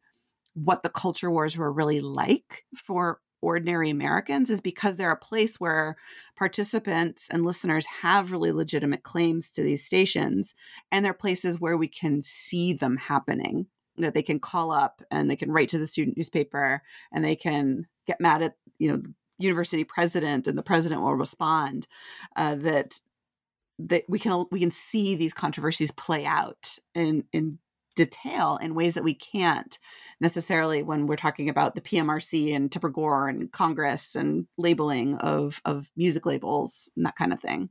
what 0.55 0.83
the 0.83 0.89
culture 0.89 1.29
wars 1.29 1.55
were 1.55 1.71
really 1.71 2.01
like 2.01 2.65
for 2.75 3.19
ordinary 3.41 3.89
Americans 3.89 4.49
is 4.49 4.61
because 4.61 4.95
they're 4.95 5.11
a 5.11 5.17
place 5.17 5.59
where 5.59 5.97
participants 6.35 7.29
and 7.31 7.45
listeners 7.45 7.85
have 7.85 8.31
really 8.31 8.51
legitimate 8.51 9.03
claims 9.03 9.51
to 9.51 9.63
these 9.63 9.85
stations 9.85 10.53
and 10.91 11.03
they're 11.03 11.13
places 11.13 11.59
where 11.59 11.77
we 11.77 11.87
can 11.87 12.21
see 12.21 12.73
them 12.73 12.97
happening 12.97 13.67
that 13.97 14.13
they 14.13 14.23
can 14.23 14.39
call 14.39 14.71
up 14.71 15.01
and 15.11 15.29
they 15.29 15.35
can 15.35 15.51
write 15.51 15.69
to 15.69 15.77
the 15.77 15.87
student 15.87 16.17
newspaper 16.17 16.81
and 17.11 17.23
they 17.23 17.35
can 17.35 17.85
get 18.07 18.21
mad 18.21 18.41
at 18.41 18.55
you 18.77 18.91
know 18.91 18.97
the 18.97 19.13
university 19.37 19.83
president 19.83 20.47
and 20.47 20.57
the 20.57 20.63
president 20.63 21.01
will 21.01 21.15
respond 21.15 21.87
uh, 22.35 22.55
that 22.55 22.99
that 23.77 24.03
we 24.09 24.19
can 24.19 24.45
we 24.51 24.59
can 24.59 24.71
see 24.71 25.15
these 25.15 25.33
controversies 25.33 25.91
play 25.91 26.25
out 26.25 26.77
in 26.93 27.23
in 27.31 27.59
detail 27.95 28.57
in 28.61 28.75
ways 28.75 28.93
that 28.93 29.03
we 29.03 29.13
can't 29.13 29.77
necessarily 30.21 30.83
when 30.83 31.07
we're 31.07 31.15
talking 31.15 31.49
about 31.49 31.75
the 31.75 31.81
PMRC 31.81 32.55
and 32.55 32.71
Tipper 32.71 32.89
Gore 32.89 33.27
and 33.27 33.51
Congress 33.51 34.15
and 34.15 34.47
labeling 34.57 35.15
of 35.15 35.61
of 35.65 35.89
music 35.95 36.25
labels 36.25 36.89
and 36.95 37.05
that 37.05 37.15
kind 37.15 37.33
of 37.33 37.41
thing. 37.41 37.69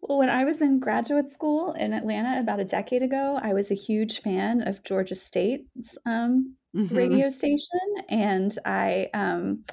Well, 0.00 0.18
when 0.18 0.28
I 0.28 0.44
was 0.44 0.60
in 0.60 0.80
graduate 0.80 1.30
school 1.30 1.72
in 1.72 1.94
Atlanta 1.94 2.38
about 2.38 2.60
a 2.60 2.64
decade 2.64 3.02
ago, 3.02 3.38
I 3.42 3.54
was 3.54 3.70
a 3.70 3.74
huge 3.74 4.20
fan 4.20 4.60
of 4.68 4.82
Georgia 4.82 5.14
State's 5.14 5.96
um, 6.04 6.56
mm-hmm. 6.76 6.94
radio 6.94 7.30
station. 7.30 7.80
And 8.10 8.56
I 8.66 9.08
um, 9.14 9.64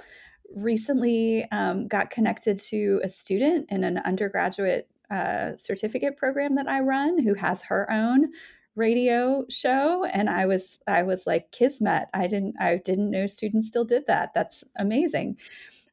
recently 0.55 1.45
um, 1.51 1.87
got 1.87 2.11
connected 2.11 2.59
to 2.59 3.01
a 3.03 3.09
student 3.09 3.69
in 3.71 3.83
an 3.83 3.97
undergraduate 3.97 4.87
uh, 5.09 5.57
certificate 5.57 6.15
program 6.15 6.55
that 6.55 6.69
I 6.69 6.79
run 6.79 7.21
who 7.21 7.33
has 7.33 7.61
her 7.63 7.91
own 7.91 8.31
radio 8.75 9.43
show 9.49 10.05
and 10.05 10.29
i 10.29 10.45
was 10.45 10.79
i 10.87 11.03
was 11.03 11.27
like 11.27 11.51
kismet 11.51 12.07
i 12.13 12.25
didn't 12.27 12.55
i 12.59 12.77
didn't 12.77 13.11
know 13.11 13.27
students 13.27 13.67
still 13.67 13.85
did 13.85 14.03
that 14.07 14.31
that's 14.33 14.63
amazing 14.77 15.37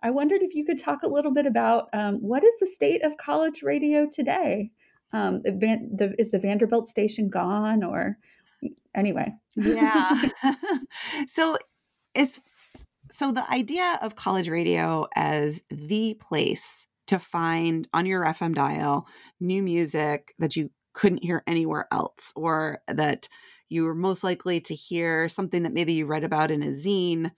I 0.02 0.10
wondered 0.10 0.42
if 0.42 0.54
you 0.54 0.64
could 0.64 0.78
talk 0.78 1.02
a 1.02 1.08
little 1.08 1.32
bit 1.32 1.46
about 1.46 1.88
um, 1.92 2.16
what 2.16 2.44
is 2.44 2.60
the 2.60 2.66
state 2.66 3.04
of 3.04 3.16
college 3.16 3.62
radio 3.62 4.06
today? 4.06 4.70
Um, 5.12 5.42
the, 5.42 5.50
the, 5.92 6.14
is 6.18 6.30
the 6.30 6.38
Vanderbilt 6.38 6.88
station 6.88 7.28
gone 7.28 7.82
or 7.82 8.18
anyway? 8.94 9.34
yeah. 9.56 10.22
so 11.26 11.58
it's 12.14 12.40
so 13.10 13.32
the 13.32 13.50
idea 13.50 13.98
of 14.02 14.16
college 14.16 14.48
radio 14.48 15.06
as 15.16 15.62
the 15.70 16.14
place 16.20 16.86
to 17.06 17.18
find 17.18 17.88
on 17.94 18.04
your 18.04 18.22
FM 18.24 18.54
dial 18.54 19.06
new 19.40 19.62
music 19.62 20.34
that 20.38 20.56
you 20.56 20.70
couldn't 20.98 21.22
hear 21.22 21.44
anywhere 21.46 21.86
else 21.92 22.32
or 22.34 22.80
that 22.88 23.28
you 23.68 23.84
were 23.84 23.94
most 23.94 24.24
likely 24.24 24.60
to 24.60 24.74
hear 24.74 25.28
something 25.28 25.62
that 25.62 25.72
maybe 25.72 25.92
you 25.92 26.06
read 26.06 26.24
about 26.24 26.50
in 26.50 26.60
a 26.60 26.72
zine 26.72 27.30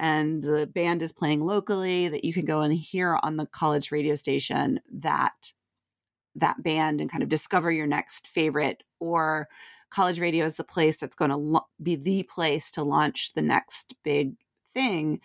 and 0.00 0.42
the 0.42 0.66
band 0.66 1.00
is 1.00 1.12
playing 1.12 1.44
locally 1.44 2.08
that 2.08 2.24
you 2.24 2.32
can 2.32 2.44
go 2.44 2.60
and 2.60 2.74
hear 2.74 3.16
on 3.22 3.36
the 3.36 3.46
college 3.46 3.92
radio 3.92 4.16
station 4.16 4.80
that 4.92 5.52
that 6.34 6.60
band 6.64 7.00
and 7.00 7.08
kind 7.08 7.22
of 7.22 7.28
discover 7.28 7.70
your 7.70 7.86
next 7.86 8.26
favorite 8.26 8.82
or 8.98 9.46
college 9.90 10.18
radio 10.18 10.44
is 10.44 10.56
the 10.56 10.64
place 10.64 10.96
that's 10.96 11.14
going 11.14 11.30
to 11.30 11.36
lo- 11.36 11.68
be 11.80 11.94
the 11.94 12.24
place 12.24 12.68
to 12.72 12.82
launch 12.82 13.32
the 13.34 13.42
next 13.42 13.94
big 14.02 14.34
thing. 14.74 15.20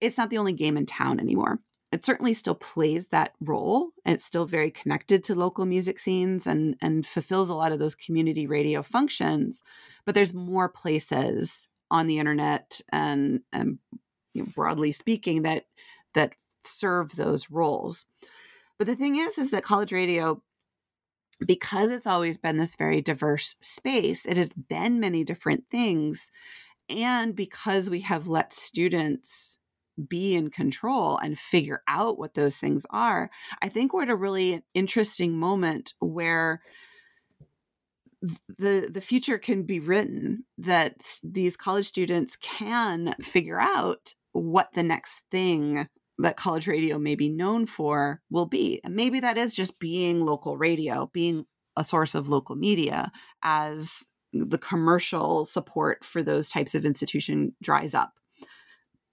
It's 0.00 0.18
not 0.18 0.30
the 0.30 0.38
only 0.38 0.52
game 0.52 0.76
in 0.76 0.84
town 0.84 1.20
anymore 1.20 1.60
it 1.92 2.06
certainly 2.06 2.34
still 2.34 2.54
plays 2.54 3.08
that 3.08 3.34
role 3.40 3.90
and 4.04 4.14
it's 4.14 4.24
still 4.24 4.46
very 4.46 4.70
connected 4.70 5.24
to 5.24 5.34
local 5.34 5.66
music 5.66 5.98
scenes 5.98 6.46
and 6.46 6.76
and 6.80 7.06
fulfills 7.06 7.50
a 7.50 7.54
lot 7.54 7.72
of 7.72 7.78
those 7.78 7.94
community 7.94 8.46
radio 8.46 8.82
functions 8.82 9.62
but 10.04 10.14
there's 10.14 10.34
more 10.34 10.68
places 10.68 11.68
on 11.90 12.06
the 12.06 12.18
internet 12.18 12.80
and, 12.90 13.40
and 13.52 13.78
you 14.32 14.42
know, 14.42 14.48
broadly 14.54 14.92
speaking 14.92 15.42
that 15.42 15.66
that 16.14 16.32
serve 16.64 17.16
those 17.16 17.50
roles. 17.50 18.06
But 18.78 18.86
the 18.86 18.96
thing 18.96 19.16
is, 19.16 19.38
is 19.38 19.50
that 19.50 19.62
college 19.62 19.92
radio, 19.92 20.42
because 21.44 21.90
it's 21.90 22.06
always 22.06 22.38
been 22.38 22.56
this 22.56 22.76
very 22.76 23.00
diverse 23.00 23.56
space, 23.60 24.26
it 24.26 24.36
has 24.36 24.52
been 24.52 25.00
many 25.00 25.24
different 25.24 25.64
things. 25.70 26.30
And 26.88 27.36
because 27.36 27.88
we 27.88 28.00
have 28.00 28.26
let 28.26 28.52
students 28.52 29.59
be 30.08 30.34
in 30.34 30.50
control 30.50 31.18
and 31.18 31.38
figure 31.38 31.82
out 31.88 32.18
what 32.18 32.34
those 32.34 32.58
things 32.58 32.86
are, 32.90 33.30
I 33.62 33.68
think 33.68 33.92
we're 33.92 34.02
at 34.02 34.10
a 34.10 34.16
really 34.16 34.62
interesting 34.74 35.36
moment 35.36 35.94
where 35.98 36.60
the 38.22 38.88
the 38.92 39.00
future 39.00 39.38
can 39.38 39.62
be 39.62 39.80
written 39.80 40.44
that 40.58 41.18
these 41.24 41.56
college 41.56 41.86
students 41.86 42.36
can 42.36 43.14
figure 43.22 43.58
out 43.58 44.14
what 44.32 44.72
the 44.74 44.82
next 44.82 45.22
thing 45.30 45.88
that 46.18 46.36
college 46.36 46.68
radio 46.68 46.98
may 46.98 47.14
be 47.14 47.30
known 47.30 47.64
for 47.64 48.20
will 48.30 48.44
be. 48.44 48.78
And 48.84 48.94
maybe 48.94 49.20
that 49.20 49.38
is 49.38 49.54
just 49.54 49.78
being 49.78 50.20
local 50.20 50.58
radio 50.58 51.10
being 51.12 51.46
a 51.76 51.84
source 51.84 52.14
of 52.14 52.28
local 52.28 52.56
media 52.56 53.10
as 53.42 54.04
the 54.32 54.58
commercial 54.58 55.44
support 55.44 56.04
for 56.04 56.22
those 56.22 56.48
types 56.48 56.74
of 56.74 56.84
institution 56.84 57.54
dries 57.62 57.94
up 57.94 58.12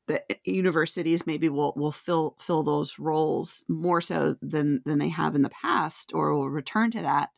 the 0.08 0.24
universities 0.46 1.28
maybe 1.28 1.50
will 1.50 1.74
will 1.76 1.92
fill 1.92 2.36
fill 2.40 2.64
those 2.64 2.98
roles 2.98 3.64
more 3.68 4.02
so 4.02 4.36
than 4.42 4.82
than 4.86 5.00
they 5.00 5.10
have 5.10 5.36
in 5.36 5.42
the 5.42 5.50
past 5.50 6.12
or 6.14 6.34
will 6.34 6.50
return 6.50 6.92
to 6.92 7.02
that 7.02 7.30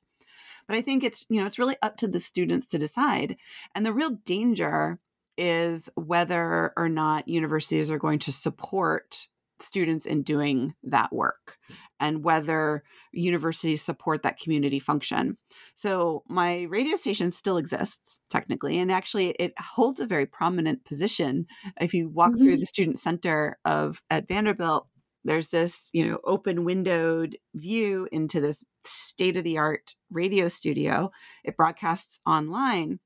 but 0.69 0.77
I 0.77 0.83
think 0.83 1.03
it's, 1.03 1.25
you 1.29 1.41
know, 1.41 1.47
it's 1.47 1.57
really 1.57 1.77
up 1.81 1.97
to 1.97 2.07
the 2.07 2.19
students 2.19 2.67
to 2.67 2.77
decide. 2.77 3.37
And 3.73 3.83
the 3.83 3.91
real 3.91 4.11
danger 4.23 4.99
is 5.35 5.89
whether 5.95 6.73
or 6.77 6.87
not 6.87 7.27
universities 7.27 7.89
are 7.89 7.97
going 7.97 8.19
to 8.19 8.31
support 8.31 9.27
students 9.61 10.05
in 10.05 10.23
doing 10.23 10.73
that 10.83 11.11
work 11.11 11.57
and 11.99 12.23
whether 12.23 12.83
universities 13.11 13.81
support 13.81 14.23
that 14.23 14.39
community 14.39 14.79
function. 14.79 15.37
So 15.75 16.23
my 16.27 16.63
radio 16.63 16.95
station 16.95 17.31
still 17.31 17.57
exists 17.57 18.21
technically 18.29 18.77
and 18.79 18.91
actually 18.91 19.29
it 19.31 19.53
holds 19.59 19.99
a 19.99 20.07
very 20.07 20.25
prominent 20.25 20.85
position 20.85 21.45
if 21.79 21.93
you 21.93 22.09
walk 22.09 22.31
mm-hmm. 22.31 22.43
through 22.43 22.57
the 22.57 22.65
student 22.65 22.99
center 22.99 23.57
of 23.65 24.01
at 24.09 24.27
Vanderbilt 24.27 24.87
there's 25.25 25.49
this 25.49 25.89
you 25.93 26.07
know 26.07 26.19
open 26.23 26.63
windowed 26.63 27.37
view 27.55 28.07
into 28.11 28.39
this 28.39 28.63
state 28.83 29.37
of 29.37 29.43
the 29.43 29.57
art 29.57 29.95
radio 30.09 30.47
studio 30.47 31.11
it 31.43 31.57
broadcasts 31.57 32.19
online 32.25 32.99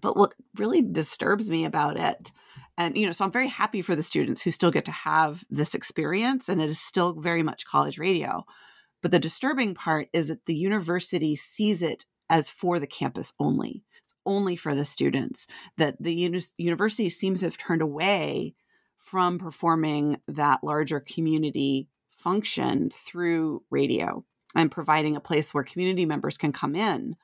but 0.00 0.16
what 0.16 0.34
really 0.56 0.82
disturbs 0.82 1.50
me 1.50 1.64
about 1.64 1.96
it 1.96 2.32
and 2.78 2.96
you 2.96 3.06
know 3.06 3.12
so 3.12 3.24
i'm 3.24 3.32
very 3.32 3.48
happy 3.48 3.82
for 3.82 3.94
the 3.94 4.02
students 4.02 4.42
who 4.42 4.50
still 4.50 4.70
get 4.70 4.84
to 4.84 4.92
have 4.92 5.44
this 5.50 5.74
experience 5.74 6.48
and 6.48 6.60
it 6.60 6.66
is 6.66 6.80
still 6.80 7.14
very 7.20 7.42
much 7.42 7.66
college 7.66 7.98
radio 7.98 8.44
But 9.02 9.10
the 9.10 9.18
disturbing 9.18 9.74
part 9.74 10.08
is 10.12 10.28
that 10.28 10.46
the 10.46 10.54
university 10.54 11.36
sees 11.36 11.82
it 11.82 12.06
as 12.30 12.48
for 12.48 12.78
the 12.78 12.86
campus 12.86 13.34
only. 13.38 13.82
It's 14.02 14.14
only 14.24 14.56
for 14.56 14.74
the 14.74 14.84
students. 14.84 15.46
That 15.76 15.96
the 16.00 16.14
uni- 16.14 16.40
university 16.56 17.08
seems 17.08 17.40
to 17.40 17.46
have 17.46 17.58
turned 17.58 17.82
away 17.82 18.54
from 18.96 19.38
performing 19.38 20.20
that 20.28 20.62
larger 20.62 21.00
community 21.00 21.88
function 22.16 22.90
through 22.90 23.64
radio 23.70 24.24
and 24.54 24.70
providing 24.70 25.16
a 25.16 25.20
place 25.20 25.52
where 25.52 25.64
community 25.64 26.06
members 26.06 26.38
can 26.38 26.52
come 26.52 26.76
in 26.76 27.16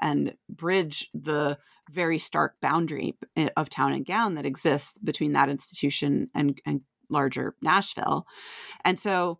and 0.00 0.34
bridge 0.48 1.08
the 1.14 1.58
very 1.90 2.18
stark 2.18 2.60
boundary 2.60 3.16
eh, 3.36 3.48
of 3.56 3.70
town 3.70 3.92
and 3.92 4.06
gown 4.06 4.34
that 4.34 4.46
exists 4.46 4.98
between 4.98 5.32
that 5.32 5.48
institution 5.48 6.28
and, 6.34 6.60
and 6.66 6.80
larger 7.08 7.54
Nashville. 7.62 8.26
And 8.84 8.98
so 8.98 9.38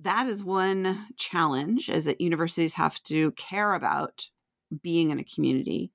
that 0.00 0.26
is 0.26 0.42
one 0.42 1.06
challenge 1.16 1.88
is 1.88 2.04
that 2.04 2.20
universities 2.20 2.74
have 2.74 3.02
to 3.04 3.32
care 3.32 3.74
about 3.74 4.28
being 4.82 5.10
in 5.10 5.18
a 5.18 5.24
community 5.24 5.92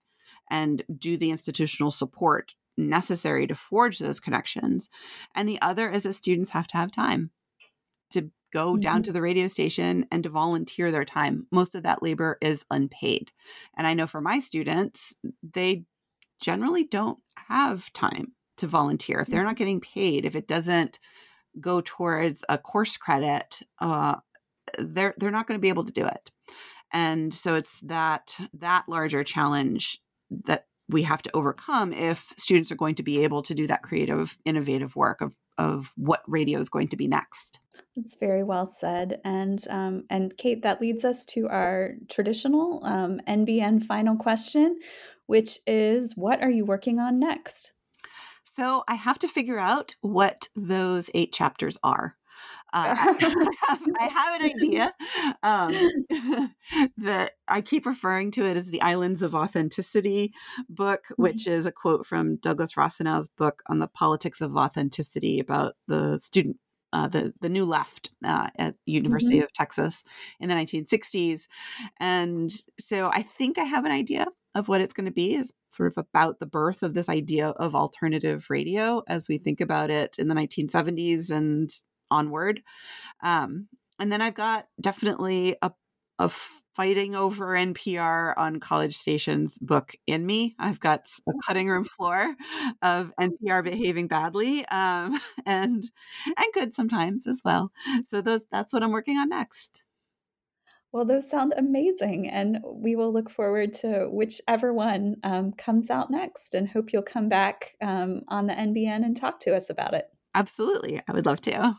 and 0.50 0.84
do 0.98 1.18
the 1.18 1.32
institutional 1.32 1.92
support 1.92 2.56
necessary 2.78 3.46
to 3.46 3.56
forge 3.56 4.00
those 4.00 4.20
connections. 4.20 4.90
And 5.36 5.48
the 5.48 5.62
other 5.62 5.90
is 5.90 6.04
that 6.04 6.14
students 6.14 6.52
have 6.52 6.68
to 6.68 6.78
have 6.78 6.92
time 6.92 7.32
to 8.12 8.32
go 8.52 8.74
mm-hmm. 8.74 8.82
down 8.82 9.04
to 9.04 9.12
the 9.12 9.22
radio 9.22 9.48
station 9.48 10.06
and 10.12 10.24
to 10.24 10.30
volunteer 10.30 10.92
their 10.92 11.06
time. 11.06 11.48
Most 11.52 11.76
of 11.76 11.84
that 11.84 12.04
labor 12.04 12.38
is 12.42 12.66
unpaid. 12.72 13.32
And 13.78 13.86
I 13.86 13.94
know 13.94 14.08
for 14.08 14.22
my 14.22 14.40
students, 14.40 15.16
they 15.44 15.86
generally 16.42 16.86
don't 16.86 17.20
have 17.48 17.92
time 17.94 18.34
to 18.58 18.68
volunteer. 18.68 19.20
If 19.20 19.28
they're 19.28 19.44
not 19.44 19.56
getting 19.56 19.82
paid, 19.82 20.26
if 20.26 20.36
it 20.36 20.48
doesn't 20.48 21.00
go 21.60 21.82
towards 21.82 22.44
a 22.50 22.58
course 22.58 22.98
credit, 22.98 23.62
uh, 23.80 24.16
they're 24.78 25.16
they're 25.18 25.32
not 25.32 25.48
going 25.48 25.58
to 25.58 25.62
be 25.62 25.70
able 25.70 25.86
to 25.86 25.94
do 25.94 26.06
it. 26.06 26.32
And 26.92 27.34
so 27.34 27.56
it's 27.56 27.80
that 27.82 28.38
that 28.54 28.86
larger 28.88 29.24
challenge 29.24 30.02
that 30.46 30.66
we 30.88 31.04
have 31.04 31.22
to 31.22 31.36
overcome 31.36 31.94
if 31.94 32.34
students 32.38 32.72
are 32.72 32.76
going 32.76 32.96
to 32.96 33.04
be 33.04 33.24
able 33.24 33.44
to 33.44 33.54
do 33.54 33.68
that 33.68 33.84
creative, 33.84 34.38
innovative 34.46 34.96
work 34.96 35.22
of 35.22 35.36
of 35.58 35.92
what 35.96 36.24
radio 36.28 36.60
is 36.60 36.70
going 36.70 36.88
to 36.88 36.98
be 36.98 37.08
next. 37.08 37.60
That's 38.00 38.16
very 38.16 38.44
well 38.44 38.66
said, 38.66 39.20
and 39.26 39.62
um, 39.70 40.06
and 40.10 40.38
Kate, 40.38 40.62
that 40.62 40.80
leads 40.80 41.04
us 41.04 41.26
to 41.26 41.50
our 41.50 41.96
traditional 42.08 42.82
um, 42.86 43.20
NBN 43.28 43.84
final 43.84 44.16
question, 44.16 44.80
which 45.26 45.60
is, 45.68 46.16
what 46.16 46.42
are 46.42 46.50
you 46.50 46.64
working 46.64 47.00
on 47.00 47.20
next? 47.20 47.74
So 48.46 48.86
I 48.88 48.96
have 48.96 49.20
to 49.20 49.28
figure 49.28 49.60
out 49.60 49.96
what 50.00 50.48
those 50.56 51.10
eight 51.14 51.34
chapters 51.34 51.78
are. 51.84 52.16
Uh, 52.72 52.86
I, 52.88 52.94
have, 53.68 53.82
I, 54.00 54.06
have, 54.06 54.42
an 54.42 54.46
idea 54.46 54.94
um, 55.44 56.54
that 57.00 57.34
I 57.50 57.60
keep 57.60 57.86
referring 57.86 58.32
to 58.32 58.46
it 58.46 58.56
as 58.56 58.70
the 58.70 58.82
Islands 58.82 59.24
of 59.24 59.36
Authenticity 59.36 60.32
book, 60.70 61.04
which 61.18 61.44
mm-hmm. 61.44 61.52
is 61.52 61.66
a 61.66 61.72
quote 61.74 62.06
from 62.06 62.38
Douglas 62.38 62.78
Rossinow's 62.78 63.28
book 63.28 63.62
on 63.68 63.80
the 63.80 63.88
politics 63.88 64.40
of 64.40 64.56
authenticity 64.56 65.38
about 65.42 65.74
the 65.88 66.18
student. 66.20 66.56
Uh, 66.92 67.08
the 67.08 67.34
the 67.42 67.50
new 67.50 67.66
left 67.66 68.12
uh, 68.26 68.50
at 68.58 68.76
University 68.86 69.36
mm-hmm. 69.36 69.44
of 69.44 69.54
Texas 69.54 70.04
in 70.40 70.50
the 70.50 70.56
1960s, 70.56 71.48
and 72.00 72.52
so 72.80 73.10
I 73.14 73.22
think 73.22 73.58
I 73.58 73.64
have 73.64 73.86
an 73.86 73.92
idea 73.92 74.26
of 74.56 74.68
what 74.68 74.82
it's 74.82 74.94
going 74.94 75.06
to 75.06 75.12
be. 75.12 75.36
Is 75.36 75.54
sort 75.76 75.96
of 75.96 75.98
about 75.98 76.40
the 76.40 76.46
birth 76.46 76.84
of 76.84 76.94
this 76.94 77.08
idea 77.08 77.50
of 77.50 77.76
alternative 77.76 78.48
radio 78.50 79.02
as 79.08 79.30
we 79.30 79.38
think 79.38 79.62
about 79.62 79.90
it 79.90 80.18
in 80.20 80.28
the 80.28 80.36
1970s 80.36 81.32
and 81.32 81.70
onward. 82.12 82.62
Um, 83.24 83.68
and 84.00 84.12
then 84.12 84.22
I've 84.22 84.34
got 84.34 84.68
definitely 84.82 85.56
a, 85.62 85.72
a 86.18 86.30
fighting 86.80 87.14
over 87.14 87.48
NPR 87.48 88.34
on 88.38 88.62
college 88.62 88.96
stations 88.96 89.60
book 89.60 89.98
in 90.08 90.26
me. 90.26 90.56
I've 90.58 90.80
got 90.80 91.10
a 91.28 91.34
cutting 91.46 91.68
room 91.68 91.84
floor 91.84 92.34
of 92.82 93.12
NPR 93.20 93.66
behaving 93.66 94.08
badly 94.08 94.66
um, 94.68 95.20
and 95.46 95.84
and 96.26 96.54
good 96.54 96.74
sometimes 96.74 97.28
as 97.28 97.42
well. 97.44 97.74
So 98.06 98.22
those 98.22 98.46
that's 98.50 98.72
what 98.72 98.82
I'm 98.82 98.94
working 98.94 99.18
on 99.18 99.28
next. 99.28 99.84
Well, 100.94 101.04
those 101.04 101.30
sound 101.30 101.54
amazing, 101.58 102.30
and 102.30 102.64
we 102.74 102.96
will 102.96 103.12
look 103.12 103.30
forward 103.30 103.74
to 103.82 104.08
whichever 104.10 104.74
one 104.74 105.18
um, 105.24 105.52
comes 105.52 105.90
out 105.90 106.10
next, 106.10 106.54
and 106.56 106.70
hope 106.70 106.94
you'll 106.94 107.02
come 107.02 107.28
back 107.28 107.76
um, 107.82 108.22
on 108.30 108.48
the 108.48 108.54
NBN 108.54 109.04
and 109.04 109.18
talk 109.18 109.42
to 109.42 109.54
us 109.54 109.70
about 109.70 109.94
it. 109.94 110.06
Absolutely, 110.34 111.02
I 111.06 111.12
would 111.12 111.26
love 111.26 111.42
to. 111.42 111.76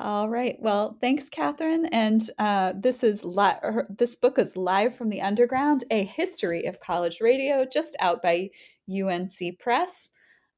All 0.00 0.30
right. 0.30 0.56
Well, 0.60 0.96
thanks, 1.02 1.28
Katherine. 1.28 1.84
And 1.86 2.22
uh, 2.38 2.72
this 2.74 3.04
is 3.04 3.22
li- 3.22 3.60
this 3.90 4.16
book 4.16 4.38
is 4.38 4.56
live 4.56 4.94
from 4.94 5.10
the 5.10 5.20
underground: 5.20 5.84
a 5.90 6.04
history 6.04 6.64
of 6.64 6.80
college 6.80 7.20
radio, 7.20 7.66
just 7.70 7.96
out 8.00 8.22
by 8.22 8.48
UNC 8.90 9.58
Press. 9.58 10.10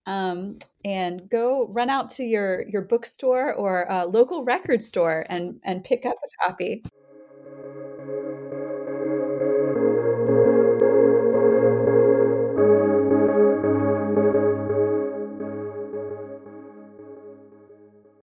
Um, 0.07 0.59
and 0.85 1.29
go 1.29 1.67
run 1.69 1.91
out 1.91 2.09
to 2.11 2.25
your 2.25 2.69
your 2.69 2.83
bookstore 2.83 3.53
or 3.55 3.87
local 4.09 4.45
record 4.45 4.83
store 4.83 5.27
and 5.29 5.59
and 5.65 5.83
pick 5.85 6.07
up 6.07 6.15
a 6.25 6.47
copy. 6.49 6.83